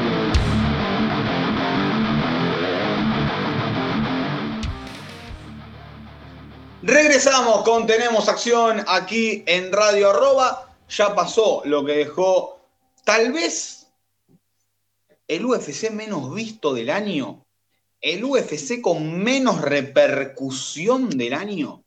[6.90, 10.74] Regresamos con Tenemos Acción aquí en Radio Arroba.
[10.88, 12.60] Ya pasó lo que dejó
[13.04, 13.86] tal vez
[15.28, 17.46] el UFC menos visto del año,
[18.00, 21.84] el UFC con menos repercusión del año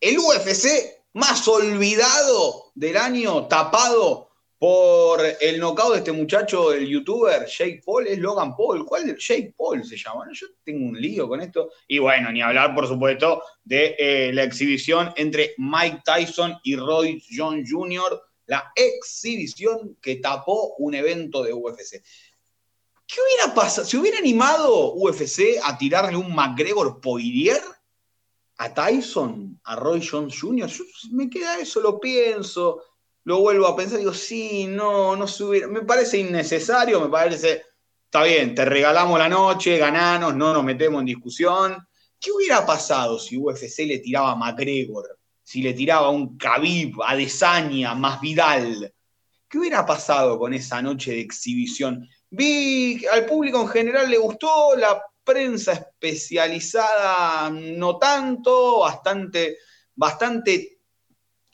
[0.00, 0.66] el UFC
[1.14, 4.25] más olvidado del año, tapado
[4.58, 8.86] por el knockout de este muchacho, el youtuber Jake Paul, es Logan Paul.
[8.86, 9.16] ¿Cuál?
[9.18, 10.26] Jake Paul se llama.
[10.32, 11.70] Yo tengo un lío con esto.
[11.86, 17.22] Y bueno, ni hablar, por supuesto, de eh, la exhibición entre Mike Tyson y Roy
[17.30, 22.02] John Jr., la exhibición que tapó un evento de UFC.
[23.06, 23.86] ¿Qué hubiera pasado?
[23.86, 27.60] ¿Se hubiera animado UFC a tirarle un McGregor Poirier
[28.58, 30.70] a Tyson, a Roy Jones Jr.?
[31.12, 32.82] me queda eso, lo pienso,
[33.26, 35.66] lo vuelvo a pensar, digo, sí, no, no se hubiera.
[35.66, 37.64] Me parece innecesario, me parece.
[38.04, 41.76] Está bien, te regalamos la noche, gananos, no nos metemos en discusión.
[42.20, 45.18] ¿Qué hubiera pasado si UFC le tiraba a McGregor?
[45.42, 48.94] Si le tiraba a un Khabib, a Desania, más Vidal.
[49.48, 52.08] ¿Qué hubiera pasado con esa noche de exhibición?
[52.30, 59.58] Vi al público en general le gustó, la prensa especializada no tanto, bastante,
[59.96, 60.75] bastante,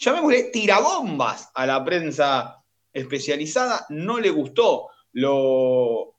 [0.02, 2.62] llamémosle tirabombas a la prensa
[2.92, 4.88] especializada, no le gustó.
[5.12, 6.16] Lo,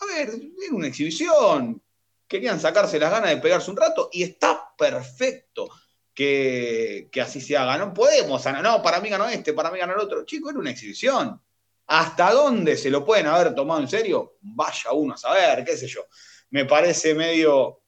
[0.00, 1.82] a ver, era una exhibición,
[2.28, 5.68] querían sacarse las ganas de pegarse un rato y está perfecto
[6.14, 7.76] que, que así se haga.
[7.76, 10.24] No podemos, no, para mí ganó este, para mí ganó el otro.
[10.24, 11.40] Chico, era una exhibición.
[11.86, 14.38] ¿Hasta dónde se lo pueden haber tomado en serio?
[14.40, 16.06] Vaya uno a saber, qué sé yo.
[16.50, 17.83] Me parece medio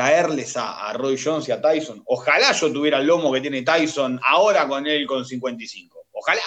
[0.00, 2.02] caerles a, Roy Jones y a Tyson.
[2.06, 6.06] Ojalá yo tuviera el lomo que tiene Tyson ahora con él con 55.
[6.12, 6.40] Ojalá.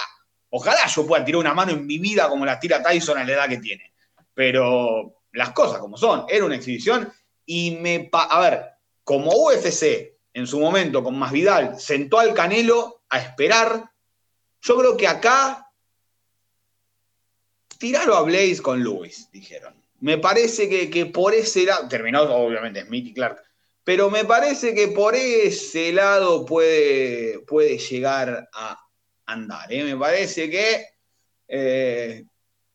[0.50, 3.32] Ojalá yo pueda tirar una mano en mi vida como la tira Tyson a la
[3.32, 3.92] edad que tiene.
[4.34, 6.24] Pero las cosas como son.
[6.28, 7.12] Era una exhibición
[7.46, 8.10] y me...
[8.12, 8.64] a ver,
[9.04, 13.88] como UFC en su momento con Masvidal sentó al Canelo a esperar,
[14.62, 15.70] yo creo que acá
[17.78, 19.83] tiralo a Blaze con Lewis, dijeron.
[20.04, 23.42] Me parece que, por ese lado, terminó obviamente Smith y Clark,
[23.82, 28.78] pero me parece que por ese lado puede, puede llegar a
[29.24, 29.72] andar.
[29.72, 29.82] ¿eh?
[29.82, 30.88] Me parece que,
[31.48, 32.26] eh,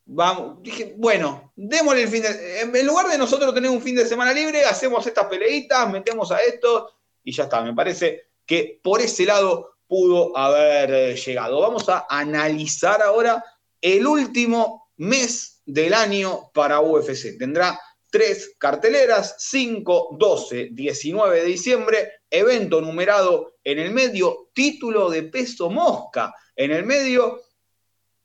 [0.05, 0.57] vamos,
[0.97, 4.65] bueno, démosle el fin de En lugar de nosotros tener un fin de semana libre,
[4.65, 7.61] hacemos estas peleitas, metemos a esto y ya está.
[7.61, 11.61] Me parece que por ese lado pudo haber eh, llegado.
[11.61, 13.45] Vamos a analizar ahora
[13.79, 17.37] el último mes del año para UFC.
[17.37, 17.79] Tendrá
[18.09, 25.69] tres carteleras, 5, 12, 19 de diciembre, evento numerado en el medio, título de peso
[25.69, 27.41] mosca en el medio,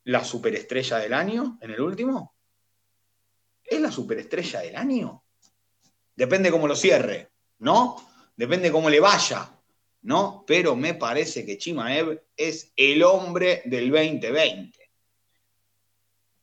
[0.05, 2.35] la superestrella del año en el último.
[3.63, 5.25] ¿Es la superestrella del año?
[6.15, 7.97] Depende cómo lo cierre, ¿no?
[8.37, 9.51] Depende cómo le vaya,
[10.03, 10.45] ¿no?
[10.47, 14.84] Pero me parece que Chimaev es el hombre del 2020.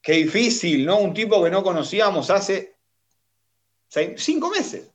[0.02, 0.98] Qué difícil, ¿no?
[1.00, 2.76] Un tipo que no conocíamos hace
[4.18, 4.90] cinco meses.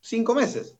[0.00, 0.76] Cinco meses.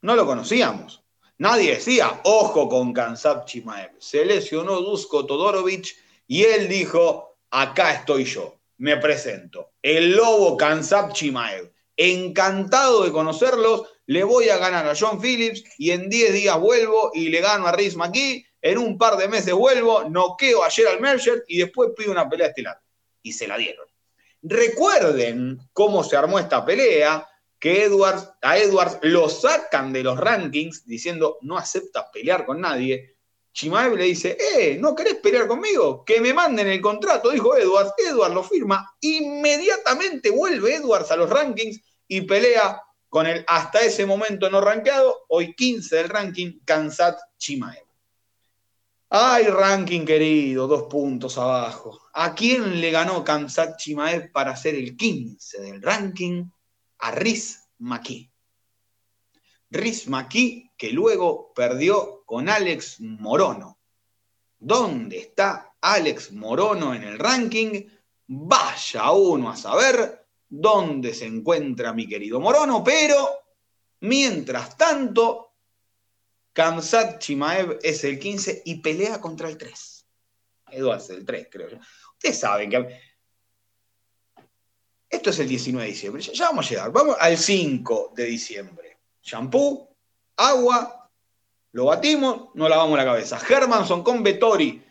[0.00, 1.02] No lo conocíamos.
[1.38, 3.92] Nadie decía, ojo con Kansap Chimaev.
[3.98, 5.94] Se lesionó Dusko Todorovic
[6.26, 9.70] y él dijo, acá estoy yo, me presento.
[9.82, 11.72] El lobo Kansap Chimaev.
[11.96, 17.10] Encantado de conocerlos, le voy a ganar a John Phillips y en 10 días vuelvo
[17.12, 21.00] y le gano a Riz McKee en un par de meses vuelvo, noqueo ayer al
[21.00, 22.80] Mercer y después pido una pelea estelar.
[23.22, 23.86] Y se la dieron.
[24.42, 30.86] Recuerden cómo se armó esta pelea, que Edwards, a Edwards lo sacan de los rankings
[30.86, 33.16] diciendo no acepta pelear con nadie.
[33.52, 36.04] Chimaev le dice, eh, ¿no querés pelear conmigo?
[36.04, 37.92] Que me manden el contrato, dijo Edwards.
[37.98, 38.94] Edwards lo firma.
[39.00, 45.24] Inmediatamente vuelve Edwards a los rankings y pelea con el hasta ese momento no rankeado,
[45.28, 47.87] hoy 15 del ranking, Kansat Chimaev.
[49.10, 51.98] Ay, ranking querido, dos puntos abajo.
[52.12, 56.44] ¿A quién le ganó Kamsat Chimaev para ser el 15 del ranking?
[56.98, 58.30] A Riz Maki.
[59.70, 63.78] Riz Maki que luego perdió con Alex Morono.
[64.58, 67.84] ¿Dónde está Alex Morono en el ranking?
[68.26, 73.26] Vaya uno a saber dónde se encuentra mi querido Morono, pero
[74.00, 75.47] mientras tanto,
[76.58, 80.06] Kamsat Chimaev es el 15 y pelea contra el 3.
[80.72, 81.78] Eduardo es el 3, creo yo.
[82.14, 83.00] Ustedes saben que.
[85.08, 86.20] Esto es el 19 de diciembre.
[86.20, 86.90] Ya, vamos a llegar.
[86.90, 88.98] Vamos al 5 de diciembre.
[89.22, 89.96] Shampoo,
[90.36, 91.08] agua,
[91.70, 93.40] lo batimos, no lavamos la cabeza.
[93.48, 94.84] Hermanson con Vettori.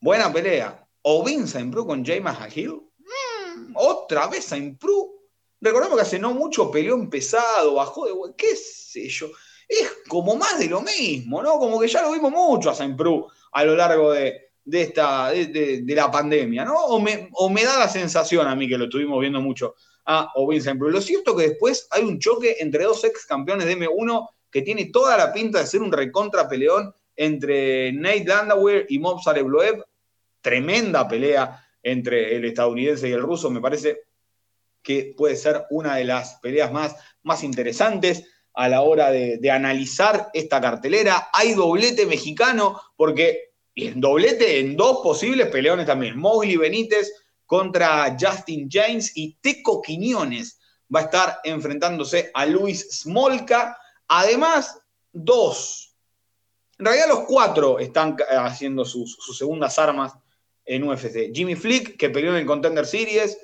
[0.00, 0.84] Buena pelea.
[1.02, 2.72] O Vince Pro con James Hill.
[2.98, 5.14] Mm, otra vez a Impru.
[5.60, 8.34] Recordemos que hace no mucho peleó empezado, bajó de.
[8.36, 9.30] ¿Qué sé yo?
[9.70, 11.58] Es como más de lo mismo, ¿no?
[11.58, 15.84] Como que ya lo vimos mucho a Saint Prou a lo largo de, esta, de,
[15.86, 16.74] la pandemia, ¿no?
[16.74, 20.76] O me, da la sensación a mí que lo estuvimos viendo mucho a Ovin Saint
[20.76, 20.90] Prou.
[20.90, 24.86] Lo cierto que después hay un choque entre dos ex campeones de M1 que tiene
[24.86, 29.84] toda la pinta de ser un recontra peleón entre Nate Landauer y Mob Sarebloev.
[30.40, 33.50] tremenda pelea entre el estadounidense y el ruso.
[33.50, 34.00] Me parece
[34.82, 38.24] que puede ser una de las peleas más, más interesantes
[38.54, 41.30] a la hora de, analizar esta cartelera.
[41.32, 46.18] Hay doblete mexicano, porque en doblete en dos posibles peleones también.
[46.18, 47.12] Mowgli Benítez
[47.46, 50.58] contra Justin James y Teco Quiñones
[50.94, 53.76] va a estar enfrentándose a Luis Smolka.
[54.08, 54.78] Además,
[55.12, 55.96] dos.
[56.78, 60.14] En realidad los cuatro están haciendo sus, sus segundas armas
[60.64, 61.32] en UFC.
[61.34, 63.38] Jimmy Flick, que peleó en el Contender Series,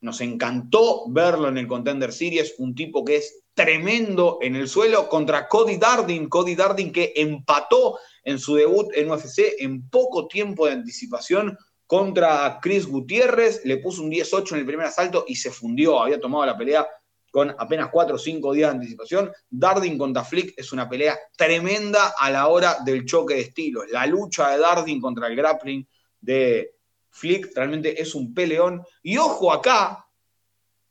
[0.00, 5.08] nos encantó verlo en el Contender Series, un tipo que es tremendo en el suelo
[5.08, 10.66] contra Cody Dardin, Cody Dardin que empató en su debut en UFC en poco tiempo
[10.66, 15.50] de anticipación contra Chris Gutiérrez, le puso un 18 en el primer asalto y se
[15.50, 16.86] fundió, había tomado la pelea
[17.30, 19.32] con apenas 4 o 5 días de anticipación.
[19.48, 23.84] Dardin contra Flick es una pelea tremenda a la hora del choque de estilos.
[23.90, 25.86] La lucha de Dardin contra el grappling
[26.20, 26.77] de
[27.18, 28.82] Flick realmente es un peleón.
[29.02, 30.06] Y ojo acá,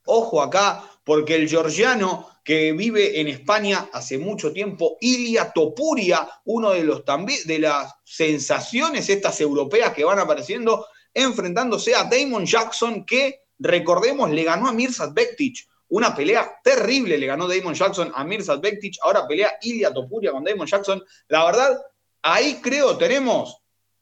[0.06, 6.72] ojo acá, porque el georgiano que vive en España hace mucho tiempo, Ilia Topuria, uno
[6.72, 7.04] de los
[7.46, 14.44] de las sensaciones estas europeas que van apareciendo, enfrentándose a Damon Jackson, que recordemos le
[14.44, 15.68] ganó a Mirsad Bektic.
[15.90, 18.96] Una pelea terrible le ganó Damon Jackson a Mirsad Bektic.
[19.02, 21.04] Ahora pelea Ilia Topuria con Damon Jackson.
[21.28, 21.78] La verdad,
[22.22, 23.58] ahí creo tenemos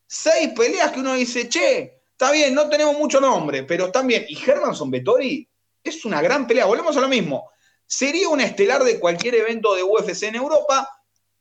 [0.07, 4.25] seis peleas que uno dice, che, está bien, no tenemos mucho nombre, pero están bien.
[4.29, 5.47] Y Hermanson Vettori
[5.83, 6.65] es una gran pelea.
[6.65, 7.51] Volvemos a lo mismo.
[7.85, 10.89] Sería un estelar de cualquier evento de UFC en Europa.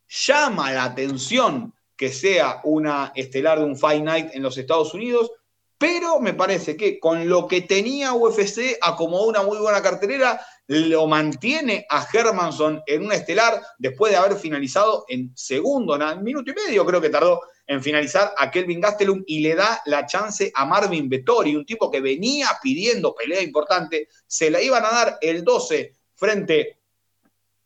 [0.08, 5.30] Llama la atención que sea una estelar de un Fight Night en los Estados Unidos,
[5.78, 11.06] pero me parece que con lo que tenía UFC acomodó una muy buena cartelera, lo
[11.06, 16.54] mantiene a Hermanson en un estelar después de haber finalizado en segundo, en minuto y
[16.54, 20.64] medio creo que tardó en finalizar a Kelvin Gastelum y le da la chance a
[20.64, 25.42] Marvin Vettori, un tipo que venía pidiendo pelea importante, se la iban a dar el
[25.42, 26.80] 12 frente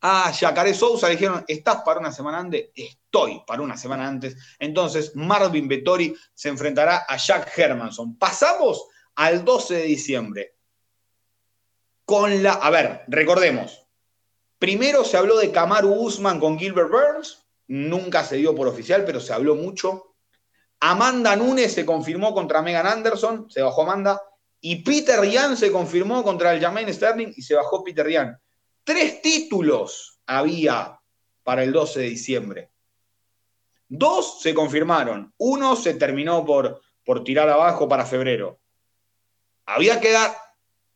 [0.01, 2.71] a Yacaré Sousa, le dijeron, ¿estás para una semana antes?
[2.75, 4.37] Estoy para una semana antes.
[4.59, 8.17] Entonces Marvin Vettori se enfrentará a Jack Hermanson.
[8.17, 8.87] Pasamos
[9.17, 10.55] al 12 de diciembre.
[12.05, 13.87] Con la, a ver, recordemos,
[14.59, 19.21] primero se habló de Kamaru Usman con Gilbert Burns, nunca se dio por oficial, pero
[19.21, 20.15] se habló mucho.
[20.81, 24.21] Amanda Nunes se confirmó contra Megan Anderson, se bajó Amanda.
[24.61, 28.39] Y Peter Ryan se confirmó contra el Jermaine Sterling y se bajó Peter Ryan.
[28.83, 30.99] Tres títulos había
[31.45, 32.71] para el 12 de diciembre.
[33.89, 35.33] Dos se confirmaron.
[35.39, 38.61] Uno se terminó por, por tirar abajo para febrero.
[39.67, 40.37] Había que dar,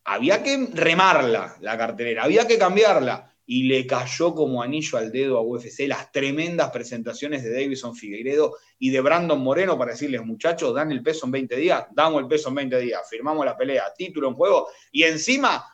[0.04, 5.38] había que remarla la cartelera, había que cambiarla y le cayó como anillo al dedo
[5.38, 10.74] a UFC las tremendas presentaciones de Davison Figueiredo y de Brandon Moreno para decirles, muchachos,
[10.74, 13.92] dan el peso en 20 días, damos el peso en 20 días, firmamos la pelea,
[13.96, 15.66] título en juego, y encima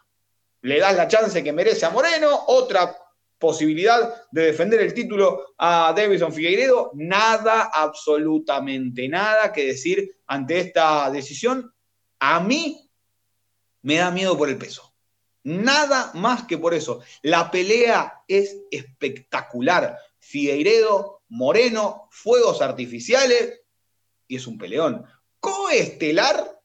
[0.62, 2.96] le das la chance que merece a Moreno, otra
[3.38, 11.10] posibilidad de defender el título a Davison Figueiredo, nada, absolutamente nada que decir ante esta
[11.10, 11.72] decisión.
[12.18, 12.90] A mí
[13.82, 14.87] me da miedo por el peso.
[15.44, 17.00] Nada más que por eso.
[17.22, 19.98] La pelea es espectacular.
[20.18, 23.60] Figueiredo, Moreno, fuegos artificiales
[24.26, 25.04] y es un peleón.
[25.40, 26.60] Coestelar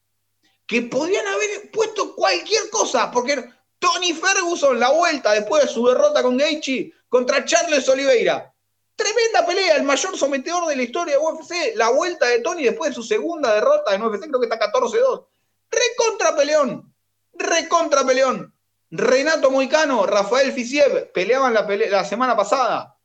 [0.65, 3.43] que podrían haber puesto cualquier cosa, porque
[3.80, 8.53] Tony Ferguson, la vuelta después de su derrota con Gaethje contra Charles Oliveira.
[8.95, 11.76] Tremenda pelea, el mayor sometedor de la historia de UFC.
[11.76, 15.26] La vuelta de Tony después de su segunda derrota en UFC, creo que está 14-2.
[15.69, 16.93] Recontra peleón.
[17.34, 18.53] Recontra peleón.
[18.96, 22.96] Renato Moicano, Rafael Fisiev, peleaban la, semana pasada.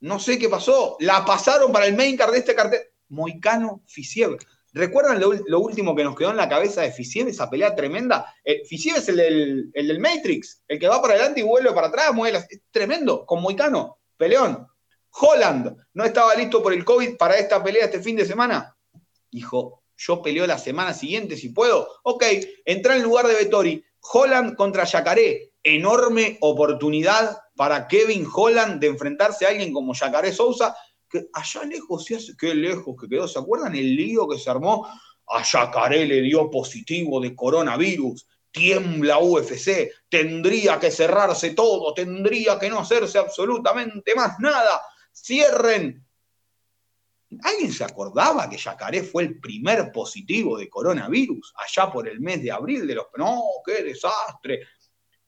[0.00, 0.96] No sé qué pasó.
[1.00, 2.80] La pasaron para el main card de este cartel.
[3.08, 4.38] Moicano, Fisiev.
[4.72, 8.34] ¿Recuerdan lo, último que nos quedó en la cabeza de Fisiev, esa pelea tremenda?
[8.42, 12.10] Eh, Fisiev es el del, Matrix, el que va para adelante y vuelve para atrás,
[12.48, 14.66] es tremendo, con Moicano, peleón.
[15.10, 18.74] Holland no estaba listo por el COVID para esta pelea este fin de semana.
[19.30, 21.86] Dijo, yo peleo la semana siguiente si puedo.
[22.02, 22.24] Ok,
[22.64, 23.84] entra en lugar de Vettori.
[24.12, 30.76] Holland contra Yacaré, enorme oportunidad para Kevin Holland de enfrentarse a alguien como Yacaré Sousa,
[31.08, 32.06] que allá lejos,
[32.38, 34.86] qué lejos que quedó, ¿se acuerdan el lío que se armó?
[35.26, 42.68] A Yacaré le dio positivo de coronavirus, tiembla UFC, tendría que cerrarse todo, tendría que
[42.68, 44.82] no hacerse absolutamente más nada,
[45.12, 46.03] cierren
[47.42, 52.42] ¿Alguien se acordaba que Yacaré fue el primer positivo de coronavirus allá por el mes
[52.42, 53.06] de abril de los...
[53.16, 54.60] No, qué desastre.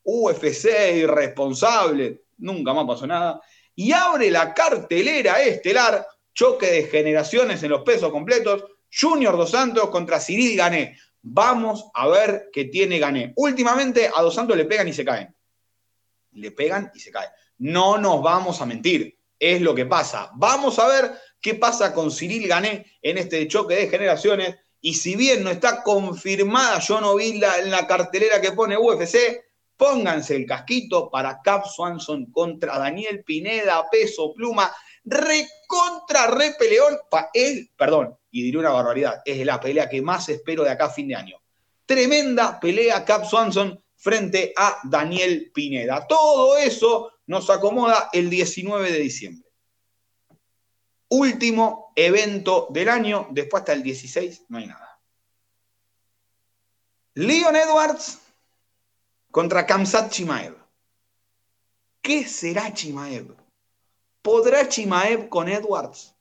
[0.03, 2.25] UFC irresponsable.
[2.39, 3.41] Nunca más pasó nada.
[3.75, 8.65] Y abre la cartelera estelar, choque de generaciones en los pesos completos.
[8.91, 10.97] Junior Dos Santos contra Cyril Gané.
[11.23, 13.33] Vamos a ver qué tiene Gané.
[13.37, 15.35] Últimamente a Dos Santos le pegan y se caen.
[16.33, 17.31] Le pegan y se caen.
[17.59, 19.19] No nos vamos a mentir.
[19.39, 20.31] Es lo que pasa.
[20.35, 24.57] Vamos a ver qué pasa con Cyril Gané en este choque de generaciones.
[24.80, 28.76] Y si bien no está confirmada, yo no vi la, en la cartelera que pone
[28.76, 29.16] UFC,
[29.76, 34.72] pónganse el casquito para Cap Swanson contra Daniel Pineda, peso pluma,
[35.05, 36.97] recontra re peleón.
[37.32, 40.91] él, perdón, y diré una barbaridad, es la pelea que más espero de acá a
[40.91, 41.37] fin de año.
[41.84, 46.07] Tremenda pelea Cap Swanson frente a Daniel Pineda.
[46.07, 49.45] Todo eso nos acomoda el 19 de diciembre.
[51.09, 55.01] Último evento del año, después hasta el 16 no hay nada.
[57.15, 58.19] Leon Edwards
[59.31, 60.57] contra Kamsat Chimaev.
[62.03, 63.35] ¿Qué será Chimaev?
[64.21, 66.15] ¿Podrá Chimaev con Edwards?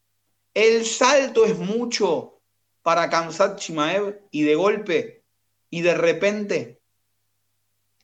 [0.54, 2.40] El salto es mucho
[2.82, 5.26] para Kamsat Chimaev y de golpe
[5.70, 6.82] y de repente.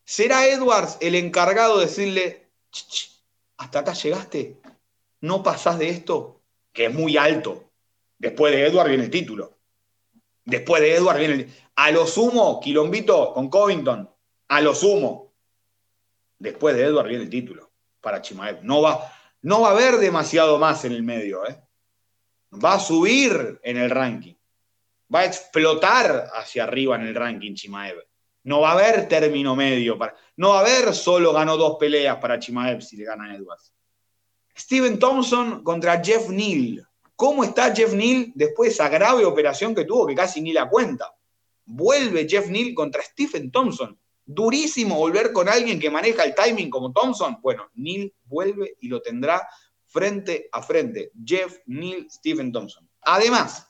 [0.03, 2.49] ¿Será Edwards el encargado de decirle,
[3.57, 4.59] hasta acá llegaste?
[5.21, 6.40] ¿No pasás de esto?
[6.71, 7.71] Que es muy alto.
[8.17, 9.57] Después de Edwards viene el título.
[10.45, 11.53] Después de Edwards viene el...
[11.75, 14.09] A lo sumo, Quilombito con Covington.
[14.49, 15.33] A lo sumo.
[16.37, 18.63] Después de Edwards viene el título para Chimaev.
[18.63, 19.11] No va,
[19.41, 21.47] no va a haber demasiado más en el medio.
[21.47, 21.61] ¿eh?
[22.53, 24.35] Va a subir en el ranking.
[25.13, 27.97] Va a explotar hacia arriba en el ranking Chimaev.
[28.43, 29.97] No va a haber término medio.
[29.97, 33.73] Para, no va a haber solo ganó dos peleas para Chimaev si le gana Edwards.
[34.57, 36.87] Steven Thompson contra Jeff Neal.
[37.15, 40.69] ¿Cómo está Jeff Neal después de esa grave operación que tuvo que casi ni la
[40.69, 41.13] cuenta?
[41.65, 43.97] Vuelve Jeff Neal contra Stephen Thompson
[44.33, 47.37] durísimo volver con alguien que maneja el timing como Thompson.
[47.41, 49.47] Bueno, Neil vuelve y lo tendrá
[49.85, 51.11] frente a frente.
[51.23, 52.89] Jeff, Neil, Stephen Thompson.
[53.01, 53.67] Además,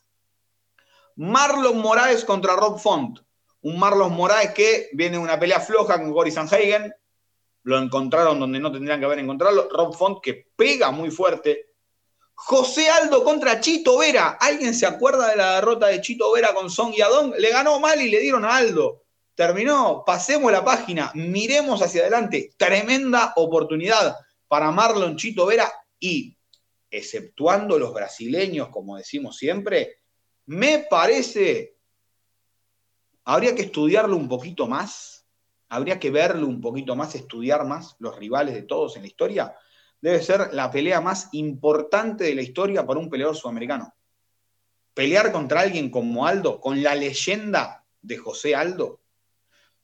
[1.15, 3.19] Marlon Moraes contra Rob Font.
[3.61, 6.93] Un Marlon Moraes que viene de una pelea floja con Cory Sanhagen.
[7.63, 9.69] Lo encontraron donde no tendrían que haber encontrado.
[9.69, 11.67] Rob Font que pega muy fuerte.
[12.33, 14.37] José Aldo contra Chito Vera.
[14.39, 17.35] ¿Alguien se acuerda de la derrota de Chito Vera con Song Yadong?
[17.37, 19.01] Le ganó mal y le dieron a Aldo
[19.35, 22.53] terminó, pasemos la página, miremos hacia adelante.
[22.57, 24.15] Tremenda oportunidad
[24.47, 26.37] para Marlon Chito Vera y,
[26.89, 30.01] exceptuando los brasileños, como decimos siempre,
[30.45, 31.77] me parece,
[33.23, 35.20] habría que estudiarlo un poquito más,
[35.71, 39.55] habría que verlo un poquito más, estudiar más los rivales de todos en la historia.
[40.01, 43.93] Debe ser la pelea más importante de la historia para un peleador sudamericano.
[44.93, 48.99] Pelear contra alguien como Aldo, con la leyenda de José Aldo,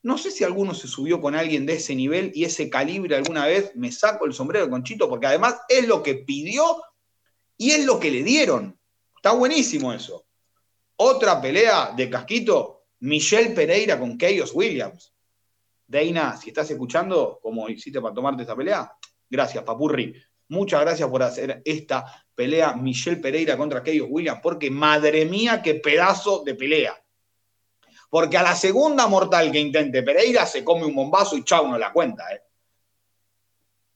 [0.03, 3.45] no sé si alguno se subió con alguien de ese nivel y ese calibre alguna
[3.45, 6.63] vez, me saco el sombrero con Chito, porque además es lo que pidió
[7.55, 8.77] y es lo que le dieron.
[9.15, 10.25] Está buenísimo eso.
[10.97, 15.13] Otra pelea de casquito, Michelle Pereira con Keyos Williams.
[15.87, 18.91] Deina, si estás escuchando, como hiciste para tomarte esta pelea,
[19.29, 20.13] gracias, Papurri.
[20.49, 25.75] Muchas gracias por hacer esta pelea Michelle Pereira contra Keyos Williams, porque madre mía, qué
[25.75, 27.01] pedazo de pelea.
[28.09, 31.77] Porque a la segunda mortal que intente Pereira se come un bombazo y chau, no
[31.77, 32.23] la cuenta.
[32.33, 32.41] ¿eh?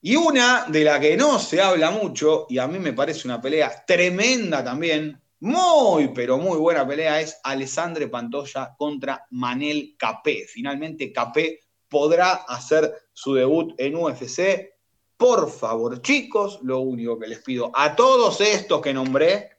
[0.02, 3.42] Y una de la que no se habla mucho, y a mí me parece una
[3.42, 10.46] pelea tremenda también, muy, pero muy buena pelea, es Alessandre Pantoya contra Manel Capé.
[10.48, 11.60] Finalmente Capé
[11.92, 14.72] podrá hacer su debut en UFC.
[15.18, 19.52] Por favor, chicos, lo único que les pido a todos estos que nombré,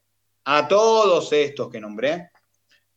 [0.44, 2.30] a todos estos que nombré,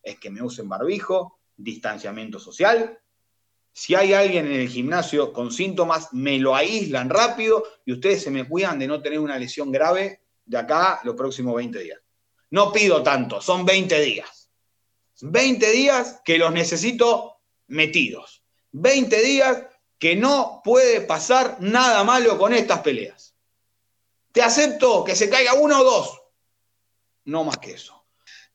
[0.02, 2.98] es que me usen barbijo, distanciamiento social.
[3.74, 8.32] Si hay alguien en el gimnasio con síntomas, me lo aíslan rápido y ustedes se
[8.32, 12.00] me cuidan de no tener una lesión grave de acá los próximos 20 días.
[12.52, 14.50] No pido tanto, son 20 días.
[15.20, 18.45] 20 días que los necesito metidos.
[18.78, 19.64] 20 días
[19.98, 23.34] que no puede pasar nada malo con estas peleas.
[24.34, 26.22] Te acepto que se caiga uno o dos.
[27.24, 28.04] No más que eso.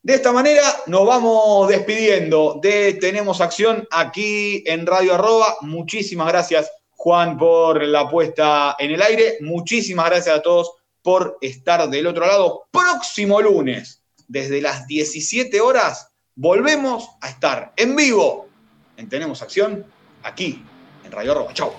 [0.03, 5.57] De esta manera nos vamos despidiendo de Tenemos Acción aquí en Radio Arroba.
[5.61, 9.37] Muchísimas gracias, Juan, por la puesta en el aire.
[9.41, 12.67] Muchísimas gracias a todos por estar del otro lado.
[12.69, 18.47] Próximo lunes, desde las 17 horas, volvemos a estar en vivo
[18.97, 19.83] en Tenemos Acción
[20.23, 20.63] aquí,
[21.03, 21.53] en Radio Arroba.
[21.53, 21.73] Chao.